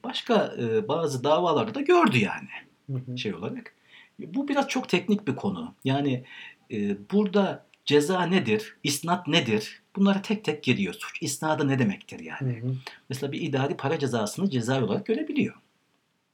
başka 0.04 0.54
e, 0.58 0.88
bazı 0.88 1.24
davalarda 1.24 1.74
da 1.74 1.80
gördü 1.80 2.18
yani 2.18 2.48
Hı 2.86 3.12
hı. 3.12 3.18
şey 3.18 3.34
olarak. 3.34 3.74
Bu 4.18 4.48
biraz 4.48 4.68
çok 4.68 4.88
teknik 4.88 5.28
bir 5.28 5.36
konu. 5.36 5.74
Yani 5.84 6.24
e, 6.72 6.96
burada 7.10 7.66
ceza 7.84 8.22
nedir, 8.22 8.76
isnat 8.84 9.28
nedir? 9.28 9.82
Bunlara 9.96 10.22
tek 10.22 10.44
tek 10.44 10.62
giriyor. 10.62 10.94
Suç 10.94 11.22
isnadı 11.22 11.68
ne 11.68 11.78
demektir 11.78 12.20
yani? 12.20 12.60
Hı 12.62 12.66
hı. 12.66 12.72
Mesela 13.08 13.32
bir 13.32 13.40
idari 13.40 13.76
para 13.76 13.98
cezasını 13.98 14.50
ceza 14.50 14.84
olarak 14.84 15.06
görebiliyor. 15.06 15.54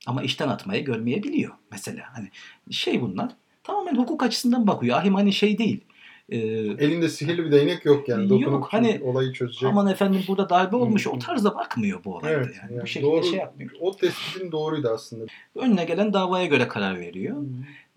Ama 0.07 0.23
işten 0.23 0.49
atmayı 0.49 0.85
görmeyebiliyor 0.85 1.53
mesela. 1.73 2.05
Hani 2.13 2.29
şey 2.71 3.01
bunlar 3.01 3.31
tamamen 3.65 3.97
hukuk 3.97 4.23
açısından 4.23 4.67
bakıyor. 4.67 4.99
Ahim 4.99 5.15
hani 5.15 5.33
şey 5.33 5.59
değil. 5.59 5.81
Ee, 6.29 6.37
Elinde 6.39 7.09
sihirli 7.09 7.45
bir 7.45 7.53
değnek 7.53 7.85
yok 7.85 8.09
yani. 8.09 8.23
Yok, 8.23 8.43
Dokunup 8.43 8.65
hani- 8.65 9.01
olayı 9.05 9.33
çözecek. 9.33 9.69
aman 9.69 9.87
efendim 9.87 10.23
burada 10.29 10.49
darbe 10.49 10.77
olmuş 10.77 11.07
o 11.07 11.19
tarzda 11.19 11.55
bakmıyor 11.55 12.05
bu 12.05 12.15
olayda 12.17 12.37
Evet, 12.37 12.55
yani. 12.63 12.73
yani 12.73 12.83
Bu 12.83 12.87
şekilde 12.87 13.11
doğru- 13.13 13.25
şey 13.25 13.39
yapmıyor. 13.39 13.71
O 13.81 13.97
tespitin 13.97 14.53
doğruydu 14.53 14.89
aslında. 14.89 15.25
Önüne 15.55 15.85
gelen 15.85 16.13
davaya 16.13 16.47
göre 16.47 16.69
karar 16.69 16.99
veriyor. 17.01 17.37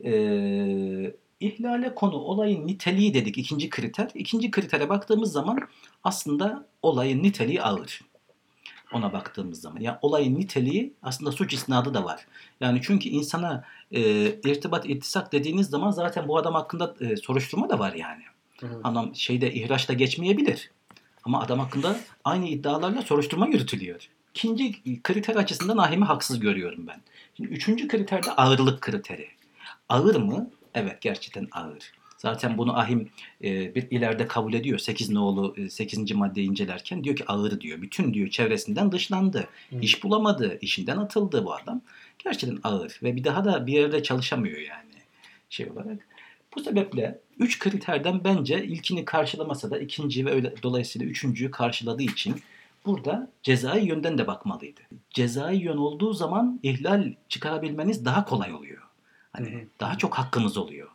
Ee, 0.05 1.11
ihlale 1.39 1.95
konu 1.95 2.15
olayın 2.15 2.67
niteliği 2.67 3.13
dedik 3.13 3.37
ikinci 3.37 3.69
kriter. 3.69 4.09
İkinci 4.13 4.51
kritere 4.51 4.89
baktığımız 4.89 5.31
zaman 5.31 5.59
aslında 6.03 6.65
olayın 6.81 7.23
niteliği 7.23 7.61
ağır. 7.61 8.01
Ona 8.93 9.13
baktığımız 9.13 9.61
zaman. 9.61 9.81
Yani 9.81 9.97
olayın 10.01 10.39
niteliği 10.39 10.93
aslında 11.03 11.31
suç 11.31 11.53
isnadı 11.53 11.93
da 11.93 12.03
var. 12.03 12.25
Yani 12.61 12.79
çünkü 12.83 13.09
insana 13.09 13.63
e, 13.91 14.01
irtibat 14.25 14.89
ittisak 14.89 15.31
dediğiniz 15.31 15.67
zaman 15.67 15.91
zaten 15.91 16.27
bu 16.27 16.37
adam 16.37 16.53
hakkında 16.53 16.95
e, 17.01 17.17
soruşturma 17.17 17.69
da 17.69 17.79
var 17.79 17.93
yani. 17.93 18.23
Evet. 18.63 18.75
Adam 18.83 19.15
şeyde 19.15 19.53
ihraçta 19.53 19.93
geçmeyebilir. 19.93 20.71
Ama 21.23 21.41
adam 21.41 21.59
hakkında 21.59 21.99
aynı 22.23 22.47
iddialarla 22.47 23.01
soruşturma 23.01 23.47
yürütülüyor. 23.47 24.09
İkinci 24.33 25.01
kriter 25.03 25.35
açısından 25.35 25.77
ahimi 25.77 26.05
haksız 26.05 26.39
görüyorum 26.39 26.87
ben. 26.87 27.01
Şimdi 27.37 27.49
üçüncü 27.49 27.87
kriter 27.87 28.25
de 28.25 28.31
ağırlık 28.31 28.81
kriteri. 28.81 29.27
Ağır 29.89 30.15
mı? 30.15 30.49
Evet 30.79 31.01
gerçekten 31.01 31.47
ağır. 31.51 31.91
Zaten 32.17 32.57
bunu 32.57 32.79
ahim 32.79 33.09
e, 33.43 33.75
bir 33.75 33.87
ileride 33.91 34.27
kabul 34.27 34.53
ediyor. 34.53 34.79
8 34.79 35.09
nolu 35.09 35.55
8. 35.69 36.11
maddeyi 36.11 36.49
incelerken 36.49 37.03
diyor 37.03 37.15
ki 37.15 37.25
ağır 37.27 37.61
diyor. 37.61 37.81
Bütün 37.81 38.13
diyor 38.13 38.29
çevresinden 38.29 38.91
dışlandı. 38.91 39.47
Hı. 39.69 39.75
İş 39.81 40.03
bulamadı. 40.03 40.57
işinden 40.61 40.97
atıldı 40.97 41.45
bu 41.45 41.53
adam. 41.53 41.81
Gerçekten 42.23 42.59
ağır 42.63 42.99
ve 43.03 43.15
bir 43.15 43.23
daha 43.23 43.45
da 43.45 43.67
bir 43.67 43.73
yerde 43.73 44.03
çalışamıyor 44.03 44.57
yani 44.57 44.99
şey 45.49 45.69
olarak. 45.69 46.07
Bu 46.55 46.59
sebeple 46.63 47.19
üç 47.39 47.59
kriterden 47.59 48.23
bence 48.23 48.63
ilkini 48.63 49.05
karşılamasa 49.05 49.71
da 49.71 49.79
ikinci 49.79 50.25
ve 50.25 50.31
öyle 50.31 50.53
dolayısıyla 50.63 51.07
üçüncüyü 51.07 51.51
karşıladığı 51.51 52.03
için 52.03 52.41
burada 52.85 53.31
cezai 53.43 53.85
yönden 53.85 54.17
de 54.17 54.27
bakmalıydı. 54.27 54.81
Cezai 55.09 55.57
yön 55.57 55.77
olduğu 55.77 56.13
zaman 56.13 56.59
ihlal 56.63 57.13
çıkarabilmeniz 57.29 58.05
daha 58.05 58.25
kolay 58.25 58.53
oluyor. 58.53 58.88
Hani 59.33 59.67
daha 59.79 59.97
çok 59.97 60.13
hakkınız 60.13 60.57
oluyor. 60.57 60.87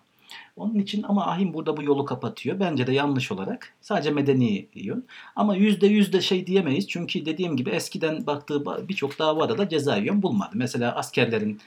Onun 0.56 0.78
için 0.78 1.02
ama 1.02 1.26
ahim 1.26 1.54
burada 1.54 1.76
bu 1.76 1.82
yolu 1.82 2.04
kapatıyor. 2.04 2.60
Bence 2.60 2.86
de 2.86 2.92
yanlış 2.92 3.32
olarak. 3.32 3.72
Sadece 3.80 4.10
medeni 4.10 4.68
yön. 4.74 5.04
Ama 5.36 5.56
yüzde 5.56 5.86
yüzde 5.86 6.20
şey 6.20 6.46
diyemeyiz. 6.46 6.88
Çünkü 6.88 7.26
dediğim 7.26 7.56
gibi 7.56 7.70
eskiden 7.70 8.26
baktığı 8.26 8.54
ba- 8.54 8.88
birçok 8.88 9.18
davada 9.18 9.58
da 9.58 9.68
cezai 9.68 10.06
yön 10.06 10.22
bulmadı. 10.22 10.50
Mesela 10.54 10.94
askerlerin 10.96 11.60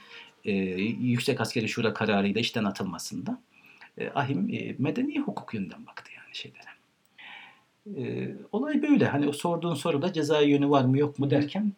e, 0.44 0.52
Yüksek 0.52 1.40
Askeri 1.40 1.68
Şura 1.68 1.94
kararıyla 1.94 2.40
işten 2.40 2.64
atılmasında 2.64 3.38
e, 3.98 4.10
ahim 4.14 4.48
e, 4.54 4.74
medeni 4.78 5.18
hukuk 5.18 5.54
yönünden 5.54 5.86
baktı 5.86 6.12
yani 6.16 6.34
şeylere. 6.34 6.78
E, 7.96 8.34
olay 8.52 8.82
böyle. 8.82 9.06
Hani 9.06 9.28
o 9.28 9.32
sorduğun 9.32 9.74
soruda 9.74 10.12
cezai 10.12 10.50
yönü 10.50 10.70
var 10.70 10.84
mı 10.84 10.98
yok 10.98 11.18
mu 11.18 11.30
derken 11.30 11.72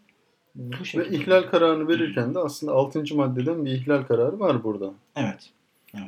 bu 0.54 0.80
Ve 0.80 0.84
şekilde. 0.84 1.16
ihlal 1.16 1.42
kararını 1.42 1.88
verirken 1.88 2.34
de 2.34 2.38
aslında 2.38 2.72
6. 2.72 3.14
maddeden 3.14 3.64
bir 3.64 3.70
ihlal 3.70 4.02
kararı 4.02 4.40
var 4.40 4.64
burada. 4.64 4.90
Evet. 5.16 5.50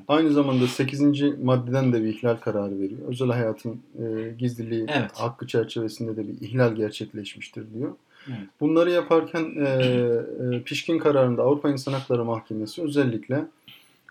Aynı 0.09 0.31
zamanda 0.31 0.67
8. 0.67 1.23
maddeden 1.43 1.93
de 1.93 2.03
bir 2.03 2.09
ihlal 2.09 2.37
kararı 2.37 2.81
veriyor. 2.81 3.01
Özel 3.09 3.29
hayatın 3.29 3.81
e, 3.99 4.31
gizliliği 4.39 4.87
Evet. 4.89 5.11
hakkı 5.15 5.47
çerçevesinde 5.47 6.17
de 6.17 6.29
bir 6.29 6.41
ihlal 6.49 6.75
gerçekleşmiştir 6.75 7.65
diyor. 7.75 7.91
Evet. 8.29 8.39
Bunları 8.61 8.91
yaparken 8.91 9.45
e, 9.67 9.69
e, 10.57 10.63
pişkin 10.63 10.99
kararında 10.99 11.43
Avrupa 11.43 11.71
İnsan 11.71 11.93
Hakları 11.93 12.25
Mahkemesi 12.25 12.83
özellikle 12.83 13.45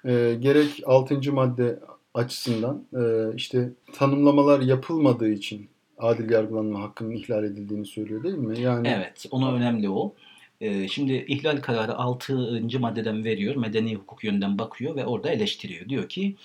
e, 0.05 0.37
gerek 0.41 0.83
6. 0.85 1.33
madde 1.33 1.79
açısından 2.13 2.83
e, 2.95 3.35
işte 3.35 3.69
tanımlamalar 3.93 4.59
yapılmadığı 4.59 5.29
için 5.29 5.67
adil 6.01 6.29
yargılanma 6.29 6.81
hakkının 6.81 7.11
ihlal 7.11 7.43
edildiğini 7.43 7.85
söylüyor 7.85 8.23
değil 8.23 8.35
mi? 8.35 8.59
Yani 8.59 8.87
Evet, 8.87 9.25
ona 9.31 9.53
önemli 9.53 9.89
o. 9.89 10.13
Ee, 10.61 10.87
şimdi 10.87 11.25
ihlal 11.27 11.57
kararı 11.57 11.95
6. 11.95 12.79
maddeden 12.79 13.23
veriyor, 13.23 13.55
medeni 13.55 13.95
hukuk 13.95 14.23
yönden 14.23 14.59
bakıyor 14.59 14.95
ve 14.95 15.05
orada 15.05 15.31
eleştiriyor. 15.31 15.89
Diyor 15.89 16.09
ki 16.09 16.35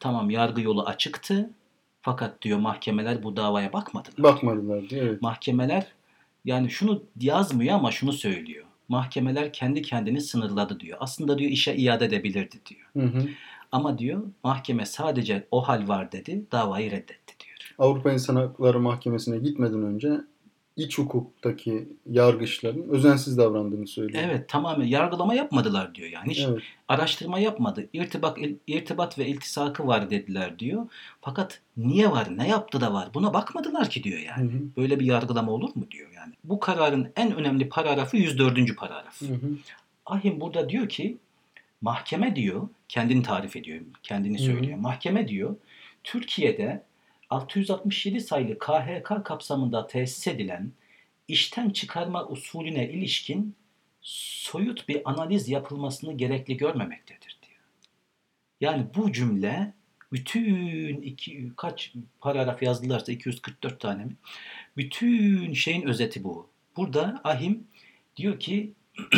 tamam 0.00 0.30
yargı 0.30 0.60
yolu 0.60 0.82
açıktı 0.82 1.50
fakat 2.02 2.42
diyor 2.42 2.58
mahkemeler 2.58 3.22
bu 3.22 3.36
davaya 3.36 3.72
bakmadılar. 3.72 4.22
bakmadılar 4.22 4.88
diyor. 4.88 5.06
Evet. 5.06 5.22
Mahkemeler 5.22 5.86
yani 6.44 6.70
şunu 6.70 7.02
yazmıyor 7.20 7.74
ama 7.74 7.90
şunu 7.90 8.12
söylüyor. 8.12 8.64
Mahkemeler 8.88 9.52
kendi 9.52 9.82
kendini 9.82 10.20
sınırladı 10.20 10.80
diyor. 10.80 10.98
Aslında 11.00 11.38
diyor 11.38 11.50
işe 11.50 11.74
iade 11.74 12.04
edebilirdi 12.04 12.56
diyor. 12.66 13.06
Hı 13.06 13.18
hı. 13.18 13.28
Ama 13.72 13.98
diyor 13.98 14.22
mahkeme 14.44 14.86
sadece 14.86 15.46
o 15.50 15.68
hal 15.68 15.88
var 15.88 16.12
dedi, 16.12 16.44
davayı 16.52 16.90
reddetti. 16.90 17.23
Avrupa 17.78 18.12
İnsan 18.12 18.36
Hakları 18.36 18.80
Mahkemesi'ne 18.80 19.38
gitmeden 19.38 19.82
önce 19.82 20.12
iç 20.76 20.98
hukuktaki 20.98 21.88
yargıçların 22.10 22.88
özensiz 22.88 23.38
davrandığını 23.38 23.86
söylüyor. 23.86 24.22
Evet 24.26 24.48
tamamen 24.48 24.86
yargılama 24.86 25.34
yapmadılar 25.34 25.94
diyor 25.94 26.08
yani. 26.08 26.30
Hiç 26.30 26.40
Evet. 26.48 26.62
araştırma 26.88 27.38
yapmadı. 27.38 27.88
İrtibat, 27.92 28.38
irtibat 28.66 29.18
ve 29.18 29.26
iltisakı 29.26 29.86
var 29.86 30.10
dediler 30.10 30.58
diyor. 30.58 30.86
Fakat 31.20 31.60
niye 31.76 32.10
var, 32.10 32.28
ne 32.36 32.48
yaptı 32.48 32.80
da 32.80 32.92
var 32.92 33.08
buna 33.14 33.34
bakmadılar 33.34 33.90
ki 33.90 34.04
diyor 34.04 34.18
Hı 34.18 34.24
yani. 34.24 34.52
hı. 34.52 34.58
Böyle 34.76 35.00
bir 35.00 35.06
yargılama 35.06 35.52
olur 35.52 35.70
mu 35.74 35.86
diyor 35.90 36.10
yani. 36.16 36.34
Bu 36.44 36.60
kararın 36.60 37.08
en 37.16 37.34
önemli 37.34 37.68
paragrafı 37.68 38.16
104. 38.16 38.76
paragraf. 38.76 39.20
Hı 39.20 39.26
hı. 39.26 39.50
Ahim 40.06 40.40
burada 40.40 40.68
diyor 40.68 40.88
ki 40.88 41.16
mahkeme 41.80 42.36
diyor, 42.36 42.68
kendini 42.88 43.22
tarif 43.22 43.56
ediyor, 43.56 43.80
kendini 44.02 44.38
Hı 44.38 44.42
hı. 44.42 44.46
söylüyor. 44.46 44.78
Mahkeme 44.78 45.28
diyor 45.28 45.56
Türkiye'de 46.04 46.82
667 47.34 48.20
sayılı 48.20 48.58
KHK 48.58 49.24
kapsamında 49.24 49.86
tesis 49.86 50.26
edilen 50.26 50.72
işten 51.28 51.70
çıkarma 51.70 52.26
usulüne 52.28 52.88
ilişkin 52.90 53.54
soyut 54.00 54.88
bir 54.88 55.10
analiz 55.10 55.48
yapılmasını 55.48 56.12
gerekli 56.12 56.56
görmemektedir 56.56 57.38
diyor. 57.42 57.60
Yani 58.60 58.86
bu 58.96 59.12
cümle 59.12 59.72
bütün 60.12 61.02
iki, 61.02 61.52
kaç 61.56 61.92
paragraf 62.20 62.62
yazdılarsa 62.62 63.12
244 63.12 63.80
tane 63.80 64.04
mi? 64.04 64.16
Bütün 64.76 65.52
şeyin 65.52 65.82
özeti 65.82 66.24
bu. 66.24 66.48
Burada 66.76 67.20
Ahim 67.24 67.66
diyor 68.16 68.40
ki 68.40 68.72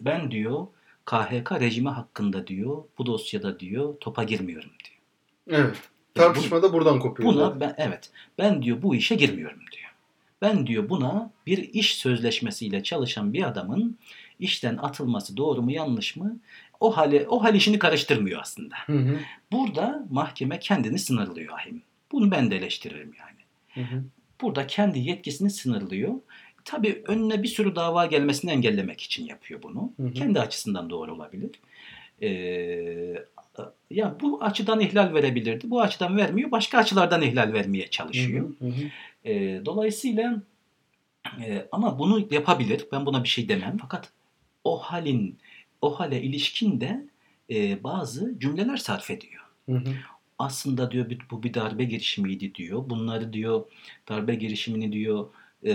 ben 0.00 0.30
diyor 0.30 0.66
KHK 1.04 1.52
rejimi 1.52 1.88
hakkında 1.88 2.46
diyor 2.46 2.84
bu 2.98 3.06
dosyada 3.06 3.60
diyor 3.60 3.96
topa 4.00 4.24
girmiyorum 4.24 4.70
diyor. 4.84 5.60
Evet. 5.60 5.76
Tartışma 6.16 6.62
da 6.62 6.72
buradan 6.72 7.00
kopuyor. 7.00 7.28
Buna 7.32 7.60
ben 7.60 7.74
evet 7.78 8.10
ben 8.38 8.62
diyor 8.62 8.82
bu 8.82 8.94
işe 8.94 9.14
girmiyorum 9.14 9.60
diyor. 9.72 9.90
Ben 10.42 10.66
diyor 10.66 10.88
buna 10.88 11.30
bir 11.46 11.58
iş 11.58 11.94
sözleşmesiyle 11.94 12.82
çalışan 12.82 13.32
bir 13.32 13.42
adamın 13.42 13.98
işten 14.40 14.76
atılması 14.76 15.36
doğru 15.36 15.62
mu 15.62 15.72
yanlış 15.72 16.16
mı 16.16 16.38
o 16.80 16.96
hali 16.96 17.26
o 17.28 17.44
hal 17.44 17.54
işini 17.54 17.78
karıştırmıyor 17.78 18.40
aslında. 18.40 18.74
Hı 18.86 18.92
hı. 18.92 19.18
Burada 19.52 20.06
mahkeme 20.10 20.58
kendini 20.58 20.98
sınırlıyor 20.98 21.54
ahim. 21.54 21.82
Bunu 22.12 22.30
ben 22.30 22.50
de 22.50 22.56
eleştiririm 22.56 23.14
yani. 23.18 23.38
Hı 23.74 23.94
hı. 23.94 24.02
Burada 24.40 24.66
kendi 24.66 24.98
yetkisini 24.98 25.50
sınırlıyor. 25.50 26.14
Tabii 26.64 27.02
önüne 27.06 27.42
bir 27.42 27.48
sürü 27.48 27.76
dava 27.76 28.06
gelmesini 28.06 28.50
engellemek 28.50 29.00
için 29.00 29.26
yapıyor 29.26 29.62
bunu. 29.62 29.92
Hı 29.96 30.02
hı. 30.02 30.12
Kendi 30.12 30.40
açısından 30.40 30.90
doğru 30.90 31.14
olabilir. 31.14 31.50
Ee, 32.22 33.24
yani 33.90 34.20
bu 34.20 34.42
açıdan 34.42 34.80
ihlal 34.80 35.14
verebilirdi. 35.14 35.70
Bu 35.70 35.80
açıdan 35.80 36.16
vermiyor. 36.16 36.50
Başka 36.50 36.78
açılardan 36.78 37.22
ihlal 37.22 37.52
vermeye 37.52 37.90
çalışıyor. 37.90 38.50
Hı 38.58 38.64
hı, 38.64 38.68
hı. 38.68 39.30
E, 39.30 39.64
dolayısıyla 39.66 40.42
e, 41.46 41.68
ama 41.72 41.98
bunu 41.98 42.28
yapabilir. 42.30 42.86
Ben 42.92 43.06
buna 43.06 43.24
bir 43.24 43.28
şey 43.28 43.48
demem. 43.48 43.76
Fakat 43.80 44.12
o 44.64 44.78
halin 44.78 45.38
o 45.82 46.00
hale 46.00 46.22
ilişkin 46.22 46.80
de 46.80 47.06
e, 47.50 47.84
bazı 47.84 48.34
cümleler 48.38 48.76
sarf 48.76 49.10
ediyor. 49.10 49.42
Hı 49.66 49.76
hı. 49.76 49.94
Aslında 50.38 50.90
diyor 50.90 51.06
bu 51.30 51.42
bir 51.42 51.54
darbe 51.54 51.84
girişimiydi 51.84 52.54
diyor. 52.54 52.90
Bunları 52.90 53.32
diyor 53.32 53.64
darbe 54.08 54.34
girişimini 54.34 54.92
diyor 54.92 55.26
e, 55.66 55.72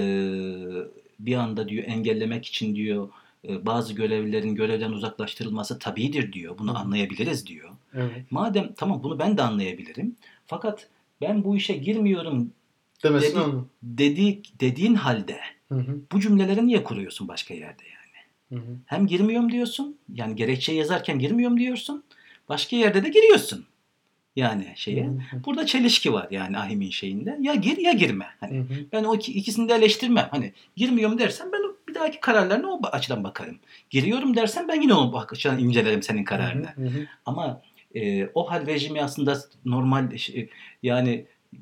bir 1.19 1.35
anda 1.35 1.69
diyor 1.69 1.83
engellemek 1.87 2.45
için 2.45 2.75
diyor 2.75 3.09
e, 3.47 3.65
bazı 3.65 3.93
görevlilerin 3.93 4.55
görevden 4.55 4.91
uzaklaştırılması 4.91 5.79
tabidir 5.79 6.33
diyor. 6.33 6.57
Bunu 6.57 6.73
hı. 6.73 6.77
anlayabiliriz 6.77 7.47
diyor. 7.47 7.69
Evet. 7.95 8.31
Madem 8.31 8.73
tamam 8.77 9.03
bunu 9.03 9.19
ben 9.19 9.37
de 9.37 9.41
anlayabilirim. 9.41 10.15
Fakat 10.45 10.87
ben 11.21 11.43
bu 11.43 11.55
işe 11.55 11.73
girmiyorum 11.73 12.51
Demesini 13.03 13.41
Dedi- 13.83 14.15
dedi, 14.15 14.41
dediğin 14.59 14.95
halde 14.95 15.39
Hı 15.69 15.75
hı, 15.75 15.99
bu 16.11 16.19
cümleleri 16.19 16.67
niye 16.67 16.83
kuruyorsun 16.83 17.27
başka 17.27 17.53
yerde 17.53 17.83
yani? 17.83 18.61
hı 18.61 18.67
hı. 18.67 18.75
Hem 18.85 19.07
girmiyorum 19.07 19.51
diyorsun. 19.51 19.97
Yani 20.13 20.35
gerekçe 20.35 20.73
yazarken 20.73 21.19
girmiyorum 21.19 21.59
diyorsun. 21.59 22.03
Başka 22.49 22.75
yerde 22.75 23.03
de 23.03 23.09
giriyorsun. 23.09 23.65
Yani 24.35 24.73
şeye. 24.75 25.05
Hı 25.05 25.09
hı, 25.09 25.43
Burada 25.45 25.65
çelişki 25.65 26.13
var 26.13 26.27
yani 26.31 26.57
Ahim'in 26.57 26.89
şeyinde. 26.89 27.37
Ya 27.41 27.55
gir 27.55 27.77
ya 27.77 27.91
girme. 27.91 28.25
Hani 28.39 28.57
hı 28.57 28.61
hı. 28.61 28.85
ben 28.91 29.03
o 29.03 29.15
iki, 29.15 29.33
ikisini 29.33 29.69
de 29.69 29.73
eleştirmem. 29.73 30.27
Hani 30.31 30.53
girmiyorum 30.75 31.17
dersen 31.17 31.51
ben 31.53 31.61
bir 31.87 31.95
dahaki 31.95 32.19
kararlarına 32.19 32.67
o 32.67 32.81
açıdan 32.91 33.23
bakarım. 33.23 33.59
Giriyorum 33.89 34.35
dersen 34.35 34.67
ben 34.67 34.81
yine 34.81 34.93
o 34.93 35.25
açıdan 35.31 35.59
incelerim 35.59 36.03
senin 36.03 36.23
kararını. 36.23 36.67
Hı 36.75 36.81
hı, 36.85 37.07
Ama 37.25 37.61
e, 37.95 38.27
o 38.33 38.51
hal 38.51 38.65
rejimi 38.65 39.01
aslında 39.03 39.37
normal 39.65 40.17
şey, 40.17 40.49
yani 40.83 41.25
e, 41.53 41.57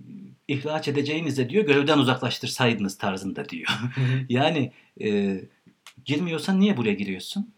ihraç 0.47 0.87
edeceğinizde 0.87 1.49
diyor 1.49 1.65
görevden 1.65 1.97
uzaklaştırsaydınız 1.97 2.97
tarzında 2.97 3.49
diyor. 3.49 3.69
hı 3.95 4.01
hı. 4.01 4.25
Yani 4.29 4.71
e, 5.01 5.39
girmiyorsan 6.05 6.59
niye 6.59 6.77
buraya 6.77 6.93
giriyorsun? 6.93 7.53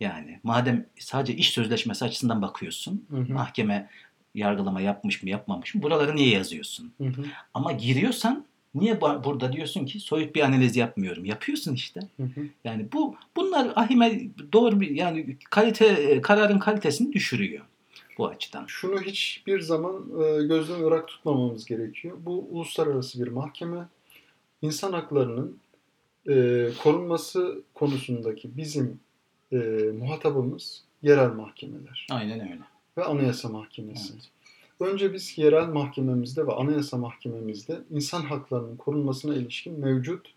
Yani 0.00 0.40
madem 0.42 0.86
sadece 0.98 1.34
iş 1.34 1.50
sözleşmesi 1.50 2.04
açısından 2.04 2.42
bakıyorsun, 2.42 3.06
Hı 3.10 3.16
hı, 3.16 3.32
mahkeme 3.32 3.88
yargılama 4.34 4.80
yapmış 4.80 5.22
mı 5.22 5.30
yapmamış 5.30 5.74
mı 5.74 5.82
buraları 5.82 6.16
niye 6.16 6.28
yazıyorsun? 6.30 6.92
hı 6.98 7.04
hı, 7.04 7.24
Ama 7.54 7.72
giriyorsan 7.72 8.44
niye 8.74 9.00
burada 9.00 9.52
diyorsun 9.52 9.86
ki 9.86 10.00
soyut 10.00 10.34
bir 10.34 10.40
analiz 10.40 10.76
yapmıyorum? 10.76 11.24
Yapıyorsun 11.24 11.74
işte. 11.74 12.00
hı 12.16 12.22
hı. 12.22 12.40
Yani 12.64 12.86
bu 12.92 13.16
bunlar 13.36 13.72
ahime 13.76 14.20
doğru 14.52 14.80
bir 14.80 14.90
yani 14.90 15.36
kalite 15.50 15.86
e, 15.86 16.20
kararın 16.20 16.58
kalitesini 16.58 17.12
düşürüyor 17.12 17.64
bu 18.18 18.26
açıdan. 18.26 18.66
Şunu 18.66 19.00
hiçbir 19.00 19.60
zaman 19.60 19.94
e, 19.96 20.42
gözden 20.42 20.82
ırak 20.82 21.08
tutmamamız 21.08 21.64
gerekiyor. 21.64 22.16
Bu 22.20 22.48
uluslararası 22.50 23.24
bir 23.24 23.28
mahkeme. 23.28 23.88
İnsan 24.62 24.92
haklarının 24.92 25.58
e, 26.28 26.68
korunması 26.82 27.62
konusundaki 27.74 28.56
bizim 28.56 29.00
e, 29.52 29.56
muhatabımız 29.98 30.84
yerel 31.02 31.30
mahkemeler 31.30 32.06
Aynen 32.10 32.40
öyle. 32.40 32.60
ve 32.96 33.04
Anayasa 33.04 33.48
Mahkemesi. 33.48 34.12
Evet. 34.12 34.30
Önce 34.80 35.12
biz 35.12 35.38
yerel 35.38 35.66
mahkememizde 35.66 36.46
ve 36.46 36.52
Anayasa 36.52 36.96
Mahkememizde 36.96 37.78
insan 37.90 38.22
haklarının 38.22 38.76
korunmasına 38.76 39.34
ilişkin 39.34 39.80
mevcut 39.80 40.34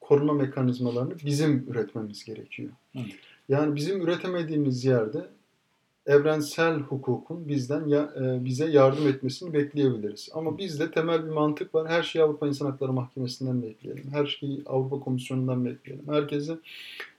koruma 0.00 0.32
mekanizmalarını 0.32 1.14
bizim 1.24 1.66
üretmemiz 1.70 2.24
gerekiyor. 2.24 2.70
Evet. 2.94 3.14
Yani 3.48 3.74
bizim 3.74 4.02
üretemediğimiz 4.02 4.84
yerde 4.84 5.28
evrensel 6.06 6.74
hukukun 6.78 7.48
bizden 7.48 7.86
ya- 7.88 8.12
e, 8.20 8.44
bize 8.44 8.66
yardım 8.70 9.08
etmesini 9.08 9.52
bekleyebiliriz. 9.52 10.28
Ama 10.34 10.58
bizde 10.58 10.90
temel 10.90 11.24
bir 11.26 11.30
mantık 11.30 11.74
var. 11.74 11.88
Her 11.88 12.02
şeyi 12.02 12.22
Avrupa 12.24 12.46
İnsan 12.48 12.66
Hakları 12.66 12.92
Mahkemesi'nden 12.92 13.62
bekleyelim. 13.62 14.04
Her 14.12 14.26
şeyi 14.26 14.62
Avrupa 14.66 15.00
Komisyonu'ndan 15.00 15.64
bekleyelim. 15.64 16.08
Herkesi 16.08 16.56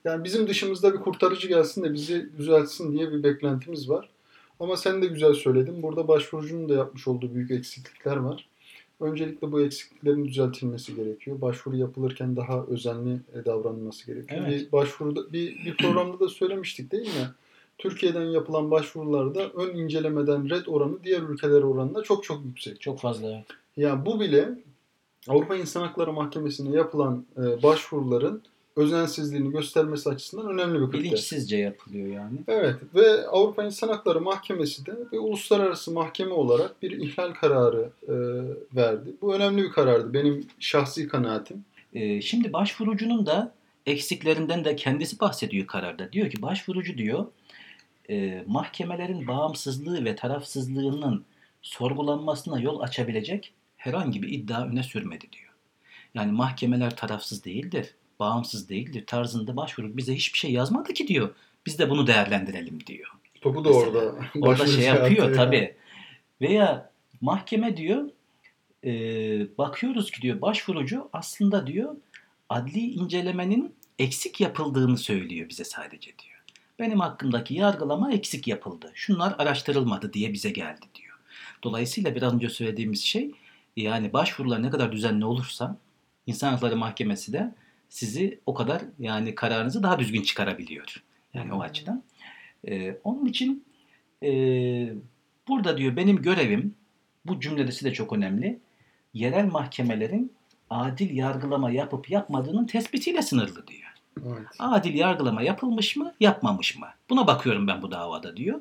yani 0.04 0.24
bizim 0.24 0.48
dışımızda 0.48 0.92
bir 0.94 0.98
kurtarıcı 0.98 1.48
gelsin 1.48 1.84
de 1.84 1.92
bizi 1.92 2.28
düzeltsin 2.38 2.92
diye 2.92 3.12
bir 3.12 3.22
beklentimiz 3.22 3.90
var. 3.90 4.08
Ama 4.60 4.76
sen 4.76 5.02
de 5.02 5.06
güzel 5.06 5.32
söyledin. 5.34 5.82
Burada 5.82 6.08
başvurucunun 6.08 6.68
da 6.68 6.74
yapmış 6.74 7.08
olduğu 7.08 7.34
büyük 7.34 7.50
eksiklikler 7.50 8.16
var. 8.16 8.46
Öncelikle 9.00 9.52
bu 9.52 9.60
eksikliklerin 9.62 10.24
düzeltilmesi 10.24 10.94
gerekiyor. 10.96 11.40
Başvuru 11.40 11.76
yapılırken 11.76 12.36
daha 12.36 12.64
özenli 12.64 13.18
davranılması 13.46 14.06
gerekiyor. 14.06 14.40
Evet. 14.46 14.60
Bir 14.66 14.72
başvuruda 14.72 15.32
bir, 15.32 15.64
bir 15.64 15.76
programda 15.76 16.20
da 16.20 16.28
söylemiştik 16.28 16.92
değil 16.92 17.06
mi? 17.06 17.28
Türkiye'den 17.82 18.24
yapılan 18.24 18.70
başvurularda 18.70 19.48
ön 19.48 19.76
incelemeden 19.76 20.50
red 20.50 20.66
oranı 20.66 21.04
diğer 21.04 21.22
ülkeler 21.22 21.62
oranında 21.62 22.02
çok 22.02 22.24
çok 22.24 22.44
yüksek. 22.44 22.80
Çok 22.80 23.00
fazla. 23.00 23.44
Yani 23.76 24.06
bu 24.06 24.20
bile 24.20 24.48
Avrupa 25.28 25.56
İnsan 25.56 25.80
Hakları 25.82 26.12
Mahkemesi'ne 26.12 26.76
yapılan 26.76 27.26
e, 27.36 27.62
başvuruların 27.62 28.42
özensizliğini 28.76 29.50
göstermesi 29.50 30.08
açısından 30.10 30.48
önemli 30.48 30.80
bir 30.80 30.86
kriter. 30.86 31.04
Bilinçsizce 31.04 31.56
yapılıyor 31.56 32.06
yani. 32.06 32.38
Evet 32.48 32.76
ve 32.94 33.28
Avrupa 33.28 33.64
İnsan 33.64 33.88
Hakları 33.88 34.20
Mahkemesi 34.20 34.86
de 34.86 34.92
bir 35.12 35.18
uluslararası 35.18 35.92
mahkeme 35.92 36.32
olarak 36.34 36.82
bir 36.82 36.90
ihlal 36.90 37.34
kararı 37.34 37.90
e, 38.08 38.14
verdi. 38.76 39.10
Bu 39.22 39.34
önemli 39.34 39.62
bir 39.62 39.70
karardı 39.70 40.14
benim 40.14 40.46
şahsi 40.58 41.08
kanaatim. 41.08 41.64
Ee, 41.94 42.20
şimdi 42.20 42.52
başvurucunun 42.52 43.26
da 43.26 43.54
eksiklerinden 43.86 44.64
de 44.64 44.76
kendisi 44.76 45.20
bahsediyor 45.20 45.66
kararda. 45.66 46.12
Diyor 46.12 46.30
ki 46.30 46.42
başvurucu 46.42 46.98
diyor 46.98 47.26
e, 48.10 48.44
mahkemelerin 48.46 49.26
bağımsızlığı 49.26 50.04
ve 50.04 50.16
tarafsızlığının 50.16 51.24
sorgulanmasına 51.62 52.60
yol 52.60 52.80
açabilecek 52.80 53.52
herhangi 53.76 54.22
bir 54.22 54.28
iddia 54.28 54.64
öne 54.64 54.82
sürmedi 54.82 55.26
diyor. 55.32 55.52
Yani 56.14 56.32
mahkemeler 56.32 56.96
tarafsız 56.96 57.44
değildir, 57.44 57.94
bağımsız 58.18 58.68
değildir 58.68 59.06
tarzında 59.06 59.56
başvuru 59.56 59.96
bize 59.96 60.14
hiçbir 60.14 60.38
şey 60.38 60.52
yazmadı 60.52 60.92
ki 60.92 61.08
diyor. 61.08 61.34
Biz 61.66 61.78
de 61.78 61.90
bunu 61.90 62.06
değerlendirelim 62.06 62.86
diyor. 62.86 63.08
Topu 63.40 63.64
da 63.64 63.68
Mesela 63.68 63.86
orada. 63.86 64.14
Orada 64.40 64.66
şey 64.66 64.84
yapıyor 64.84 65.34
tabii. 65.34 65.76
Veya 66.40 66.90
mahkeme 67.20 67.76
diyor 67.76 68.10
e, 68.84 68.90
bakıyoruz 69.58 70.10
ki 70.10 70.22
diyor 70.22 70.40
başvurucu 70.40 71.08
aslında 71.12 71.66
diyor 71.66 71.96
adli 72.48 72.80
incelemenin 72.80 73.74
eksik 73.98 74.40
yapıldığını 74.40 74.98
söylüyor 74.98 75.48
bize 75.48 75.64
sadece 75.64 76.10
diyor. 76.18 76.31
Benim 76.78 77.00
hakkımdaki 77.00 77.54
yargılama 77.54 78.12
eksik 78.12 78.48
yapıldı. 78.48 78.90
Şunlar 78.94 79.34
araştırılmadı 79.38 80.12
diye 80.12 80.32
bize 80.32 80.50
geldi 80.50 80.86
diyor. 80.94 81.18
Dolayısıyla 81.64 82.14
biraz 82.14 82.34
önce 82.34 82.48
söylediğimiz 82.48 83.02
şey 83.02 83.30
yani 83.76 84.12
başvurular 84.12 84.62
ne 84.62 84.70
kadar 84.70 84.92
düzenli 84.92 85.24
olursa 85.24 85.76
İnsan 86.26 86.52
Hakları 86.52 86.76
Mahkemesi 86.76 87.32
de 87.32 87.54
sizi 87.88 88.40
o 88.46 88.54
kadar 88.54 88.82
yani 88.98 89.34
kararınızı 89.34 89.82
daha 89.82 89.98
düzgün 89.98 90.22
çıkarabiliyor. 90.22 91.02
Yani 91.34 91.52
o 91.52 91.60
açıdan. 91.60 92.02
Ee, 92.68 92.96
onun 93.04 93.26
için 93.26 93.64
e, 94.22 94.30
burada 95.48 95.78
diyor 95.78 95.96
benim 95.96 96.22
görevim 96.22 96.74
bu 97.26 97.40
cümlesi 97.40 97.84
de 97.84 97.92
çok 97.92 98.12
önemli. 98.12 98.58
Yerel 99.14 99.44
mahkemelerin 99.44 100.32
adil 100.70 101.16
yargılama 101.16 101.70
yapıp 101.70 102.10
yapmadığının 102.10 102.66
tespitiyle 102.66 103.22
sınırlı 103.22 103.66
diyor. 103.66 103.91
Evet. 104.26 104.46
Adil 104.58 104.94
yargılama 104.94 105.42
yapılmış 105.42 105.96
mı, 105.96 106.14
yapmamış 106.20 106.76
mı? 106.76 106.86
Buna 107.10 107.26
bakıyorum 107.26 107.66
ben 107.66 107.82
bu 107.82 107.90
davada 107.90 108.36
diyor. 108.36 108.60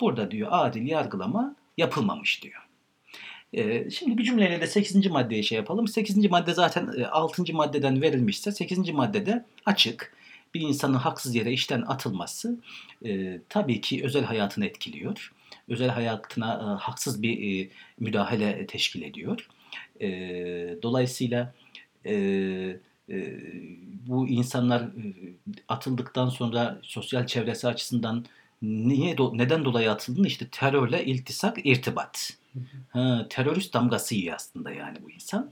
Burada 0.00 0.30
diyor 0.30 0.48
adil 0.52 0.86
yargılama 0.86 1.56
yapılmamış 1.76 2.42
diyor. 2.42 2.68
Ee, 3.52 3.90
şimdi 3.90 4.18
bir 4.18 4.24
cümleyle 4.24 4.60
de 4.60 4.66
8. 4.66 5.06
maddeye 5.06 5.42
şey 5.42 5.56
yapalım. 5.56 5.88
8. 5.88 6.30
madde 6.30 6.54
zaten 6.54 6.90
e, 6.98 7.06
6. 7.06 7.52
maddeden 7.52 8.02
verilmişse 8.02 8.52
8. 8.52 8.90
maddede 8.90 9.44
açık. 9.66 10.14
Bir 10.54 10.60
insanın 10.60 10.94
haksız 10.94 11.34
yere 11.34 11.52
işten 11.52 11.82
atılması 11.82 12.58
e, 13.04 13.40
tabii 13.48 13.80
ki 13.80 14.04
özel 14.04 14.24
hayatını 14.24 14.66
etkiliyor. 14.66 15.32
Özel 15.68 15.88
hayatına 15.88 16.52
e, 16.54 16.82
haksız 16.82 17.22
bir 17.22 17.64
e, 17.64 17.68
müdahale 18.00 18.66
teşkil 18.66 19.02
ediyor. 19.02 19.48
E, 20.00 20.08
dolayısıyla 20.82 21.54
e, 22.04 22.14
e, 22.14 22.76
bu 24.06 24.28
insanlar 24.28 24.80
e, 24.80 25.14
atıldıktan 25.68 26.28
sonra 26.28 26.78
sosyal 26.82 27.26
çevresi 27.26 27.68
açısından 27.68 28.24
niye 28.62 29.16
neden 29.32 29.64
dolayı 29.64 29.90
atıldığını 29.90 30.26
işte 30.26 30.48
terörle 30.48 31.04
iltisak, 31.04 31.66
irtibat. 31.66 32.30
Ha, 32.90 33.26
terörist 33.30 33.74
damgası 33.74 34.14
yiyor 34.14 34.36
aslında 34.36 34.70
yani 34.70 34.98
bu 35.02 35.10
insan. 35.10 35.50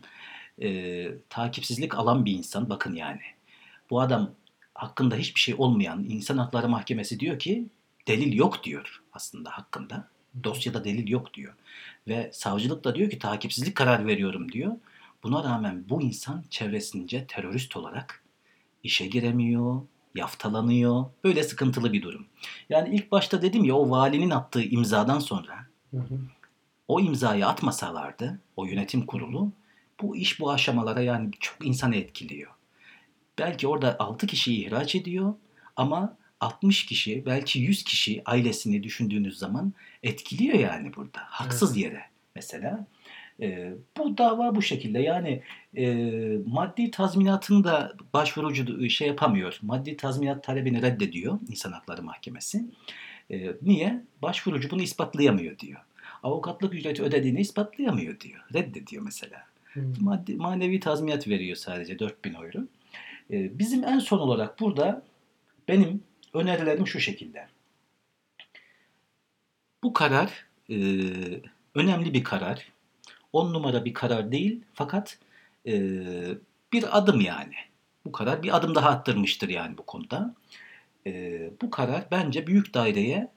E, 0.63 1.09
takipsizlik 1.29 1.95
alan 1.95 2.25
bir 2.25 2.33
insan. 2.33 2.71
Bakın 2.71 2.95
yani. 2.95 3.21
Bu 3.91 4.01
adam 4.01 4.31
hakkında 4.75 5.17
hiçbir 5.17 5.41
şey 5.41 5.55
olmayan 5.59 6.05
İnsan 6.09 6.39
Hakları 6.39 6.69
Mahkemesi 6.69 7.21
diyor 7.21 7.39
ki 7.39 7.67
delil 8.09 8.33
yok 8.33 8.65
diyor 8.65 9.03
aslında 9.13 9.51
hakkında. 9.51 10.09
Dosyada 10.45 10.85
delil 10.85 11.09
yok 11.09 11.35
diyor. 11.35 11.55
Ve 12.09 12.31
savcılık 12.33 12.85
da 12.85 12.95
diyor 12.95 13.11
ki 13.11 13.19
takipsizlik 13.19 13.77
kararı 13.77 14.07
veriyorum 14.07 14.53
diyor. 14.53 14.73
Buna 15.23 15.45
rağmen 15.45 15.89
bu 15.89 16.03
insan 16.03 16.45
çevresince 16.51 17.27
terörist 17.27 17.77
olarak 17.77 18.25
işe 18.83 19.07
giremiyor, 19.07 19.83
yaftalanıyor. 20.15 21.05
Böyle 21.25 21.43
sıkıntılı 21.43 21.93
bir 21.93 22.03
durum. 22.03 22.27
Yani 22.69 22.95
ilk 22.95 23.13
başta 23.13 23.43
dedim 23.43 23.65
ya 23.65 23.75
o 23.75 23.91
valinin 23.91 24.31
attığı 24.31 24.63
imzadan 24.63 25.19
sonra 25.19 25.67
Hı 25.91 25.97
hı. 25.97 26.21
o 26.89 27.01
imzayı 27.01 27.47
atmasalardı 27.47 28.41
o 28.57 28.65
yönetim 28.65 29.07
kurulu 29.07 29.53
bu 30.01 30.17
iş 30.17 30.41
bu 30.41 30.51
aşamalara 30.51 31.01
yani 31.03 31.31
çok 31.41 31.67
insanı 31.67 31.97
etkiliyor. 31.97 32.51
Belki 33.39 33.69
orada 33.69 33.97
6 33.99 34.27
kişiyi 34.27 34.67
ihraç 34.67 34.95
ediyor 34.95 35.35
ama 35.77 36.17
60 36.41 36.87
kişi 36.87 37.27
belki 37.27 37.59
100 37.59 37.85
kişi 37.85 38.23
ailesini 38.27 38.83
düşündüğünüz 38.83 39.39
zaman 39.39 39.73
etkiliyor 40.03 40.59
yani 40.59 40.97
burada. 40.97 41.21
Haksız 41.25 41.77
yere 41.77 42.03
mesela. 42.35 42.87
Ee, 43.41 43.73
bu 43.97 44.19
dava 44.19 44.55
bu 44.55 44.63
şekilde 44.63 44.99
yani 44.99 45.43
e, 45.77 45.95
maddi 46.47 46.91
tazminatını 46.91 47.65
da 47.65 47.93
başvurucu 48.13 48.91
şey 48.91 49.09
yapamıyor. 49.09 49.59
Maddi 49.63 49.97
tazminat 49.97 50.45
talebini 50.45 50.83
reddediyor 50.83 51.39
İnsan 51.49 51.73
Hakları 51.73 52.03
Mahkemesi. 52.03 52.65
Ee, 53.31 53.53
niye? 53.63 54.05
Başvurucu 54.23 54.71
bunu 54.71 54.83
ispatlayamıyor 54.83 55.59
diyor. 55.59 55.81
Avukatlık 56.23 56.75
ücreti 56.75 57.03
ödediğini 57.03 57.41
ispatlayamıyor 57.41 58.21
diyor. 58.21 58.41
Reddediyor 58.55 59.03
mesela. 59.03 59.45
Hı. 59.65 59.81
Maddi, 60.01 60.35
manevi 60.35 60.81
tazminat 60.81 61.29
veriyor 61.29 61.57
sadece 61.57 61.99
4000 61.99 62.35
euro. 62.35 62.59
Ee, 63.31 63.59
bizim 63.59 63.85
en 63.85 63.99
son 63.99 64.19
olarak 64.19 64.61
burada 64.61 65.03
benim 65.69 66.03
önerilerim 66.35 66.87
şu 66.87 67.01
şekilde. 67.01 67.47
Bu 69.83 69.93
karar 69.93 70.47
e, 70.71 70.77
önemli 71.75 72.15
bir 72.15 72.25
karar. 72.25 72.67
10 73.33 73.53
numara 73.53 73.85
bir 73.85 73.95
karar 73.95 74.33
değil 74.33 74.65
fakat 74.75 75.19
e, 75.67 75.73
bir 76.73 76.99
adım 76.99 77.21
yani. 77.21 77.55
Bu 78.05 78.13
karar 78.13 78.43
bir 78.43 78.57
adım 78.57 78.75
daha 78.75 78.89
attırmıştır 78.89 79.49
yani 79.49 79.79
bu 79.79 79.87
konuda. 79.87 80.35
E, 81.07 81.41
bu 81.63 81.71
karar 81.71 82.05
bence 82.11 82.47
büyük 82.47 82.75
daireye 82.75 83.29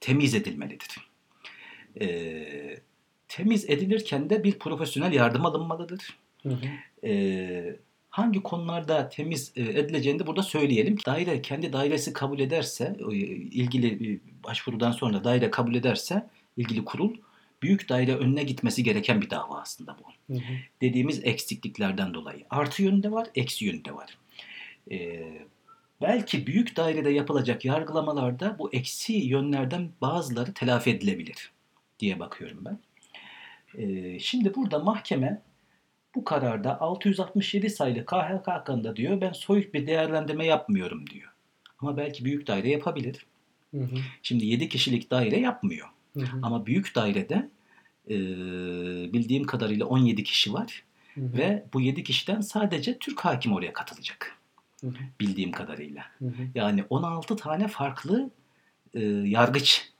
temiz 0.00 0.34
edilmelidir. 0.34 1.10
E, 2.00 2.78
temiz 3.28 3.70
edilirken 3.70 4.30
de 4.30 4.44
bir 4.44 4.58
profesyonel 4.58 5.12
yardım 5.12 5.46
alınmalıdır. 5.46 6.18
Hı 6.42 6.48
hı. 6.48 7.06
E, 7.08 7.76
hangi 8.10 8.42
konularda 8.42 9.08
temiz 9.08 9.52
e, 9.56 9.62
edileceğini 9.62 10.18
de 10.18 10.26
burada 10.26 10.42
söyleyelim. 10.42 10.96
Daire 11.06 11.42
kendi 11.42 11.72
dairesi 11.72 12.12
kabul 12.12 12.40
ederse, 12.40 12.96
e, 13.10 13.14
ilgili 13.14 14.14
e, 14.14 14.20
başvurudan 14.44 14.92
sonra 14.92 15.24
daire 15.24 15.50
kabul 15.50 15.74
ederse 15.74 16.30
ilgili 16.56 16.84
kurul 16.84 17.16
büyük 17.62 17.88
daire 17.88 18.16
önüne 18.16 18.42
gitmesi 18.42 18.84
gereken 18.84 19.20
bir 19.20 19.30
dava 19.30 19.60
aslında 19.60 19.96
bu. 19.98 20.34
Hı 20.34 20.38
hı. 20.38 20.52
Dediğimiz 20.80 21.24
eksikliklerden 21.24 22.14
dolayı. 22.14 22.44
Artı 22.50 22.82
yönü 22.82 23.02
de 23.02 23.12
var, 23.12 23.28
eksi 23.34 23.64
yönü 23.64 23.84
de 23.84 23.94
var. 23.94 24.18
E, 24.90 25.28
belki 26.00 26.46
büyük 26.46 26.76
dairede 26.76 27.10
yapılacak 27.10 27.64
yargılamalarda 27.64 28.56
bu 28.58 28.72
eksi 28.72 29.12
yönlerden 29.12 29.90
bazıları 30.00 30.52
telafi 30.52 30.90
edilebilir 30.90 31.52
diye 31.98 32.20
bakıyorum 32.20 32.64
ben. 32.64 32.78
E, 33.82 34.18
şimdi 34.18 34.54
burada 34.54 34.78
mahkeme 34.78 35.42
bu 36.14 36.24
kararda 36.24 36.80
667 36.80 37.70
sayılı 37.70 38.04
KHK 38.04 38.46
hakkında 38.46 38.96
diyor 38.96 39.20
ben 39.20 39.32
soyut 39.32 39.74
bir 39.74 39.86
değerlendirme 39.86 40.46
yapmıyorum 40.46 41.06
diyor. 41.06 41.32
Ama 41.78 41.96
belki 41.96 42.24
büyük 42.24 42.46
daire 42.46 42.70
yapabilir. 42.70 43.26
Hı 43.70 43.80
hı. 43.80 43.96
Şimdi 44.22 44.46
7 44.46 44.68
kişilik 44.68 45.10
daire 45.10 45.40
yapmıyor. 45.40 45.88
Hı 46.14 46.20
hı. 46.20 46.38
Ama 46.42 46.66
büyük 46.66 46.94
dairede 46.94 47.48
e, 48.08 48.16
bildiğim 49.12 49.44
kadarıyla 49.44 49.86
17 49.86 50.24
kişi 50.24 50.52
var. 50.52 50.82
Hı 51.14 51.20
hı. 51.20 51.32
Ve 51.38 51.64
bu 51.72 51.80
7 51.80 52.04
kişiden 52.04 52.40
sadece 52.40 52.98
Türk 52.98 53.20
hakim 53.20 53.52
oraya 53.52 53.72
katılacak. 53.72 54.38
Hı 54.80 54.86
hı. 54.86 54.94
Bildiğim 55.20 55.52
kadarıyla. 55.52 56.04
Hı 56.18 56.24
hı. 56.24 56.42
Yani 56.54 56.84
16 56.90 57.36
tane 57.36 57.68
farklı 57.68 58.30
e, 58.94 59.00
yargıç 59.06 59.92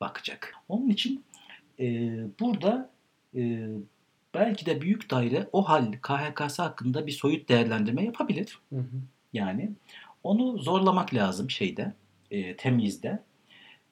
bakacak. 0.00 0.54
Onun 0.68 0.88
için 0.88 1.24
e, 1.80 1.84
burada 2.40 2.90
e, 3.36 3.68
belki 4.34 4.66
de 4.66 4.80
büyük 4.80 5.10
daire 5.10 5.48
o 5.52 5.68
hal 5.68 5.92
KHK'sı 5.92 6.62
hakkında 6.62 7.06
bir 7.06 7.12
soyut 7.12 7.48
değerlendirme 7.48 8.04
yapabilir. 8.04 8.58
Hı 8.70 8.78
hı. 8.78 8.96
Yani 9.32 9.70
onu 10.24 10.58
zorlamak 10.58 11.14
lazım 11.14 11.50
şeyde, 11.50 11.92
e, 12.30 12.56
temyizde. 12.56 13.22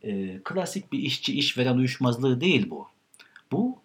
E, 0.02 0.40
klasik 0.44 0.92
bir 0.92 0.98
işçi 0.98 1.38
işveren 1.38 1.76
uyuşmazlığı 1.76 2.40
değil 2.40 2.70
bu. 2.70 2.88
Bu 3.52 3.78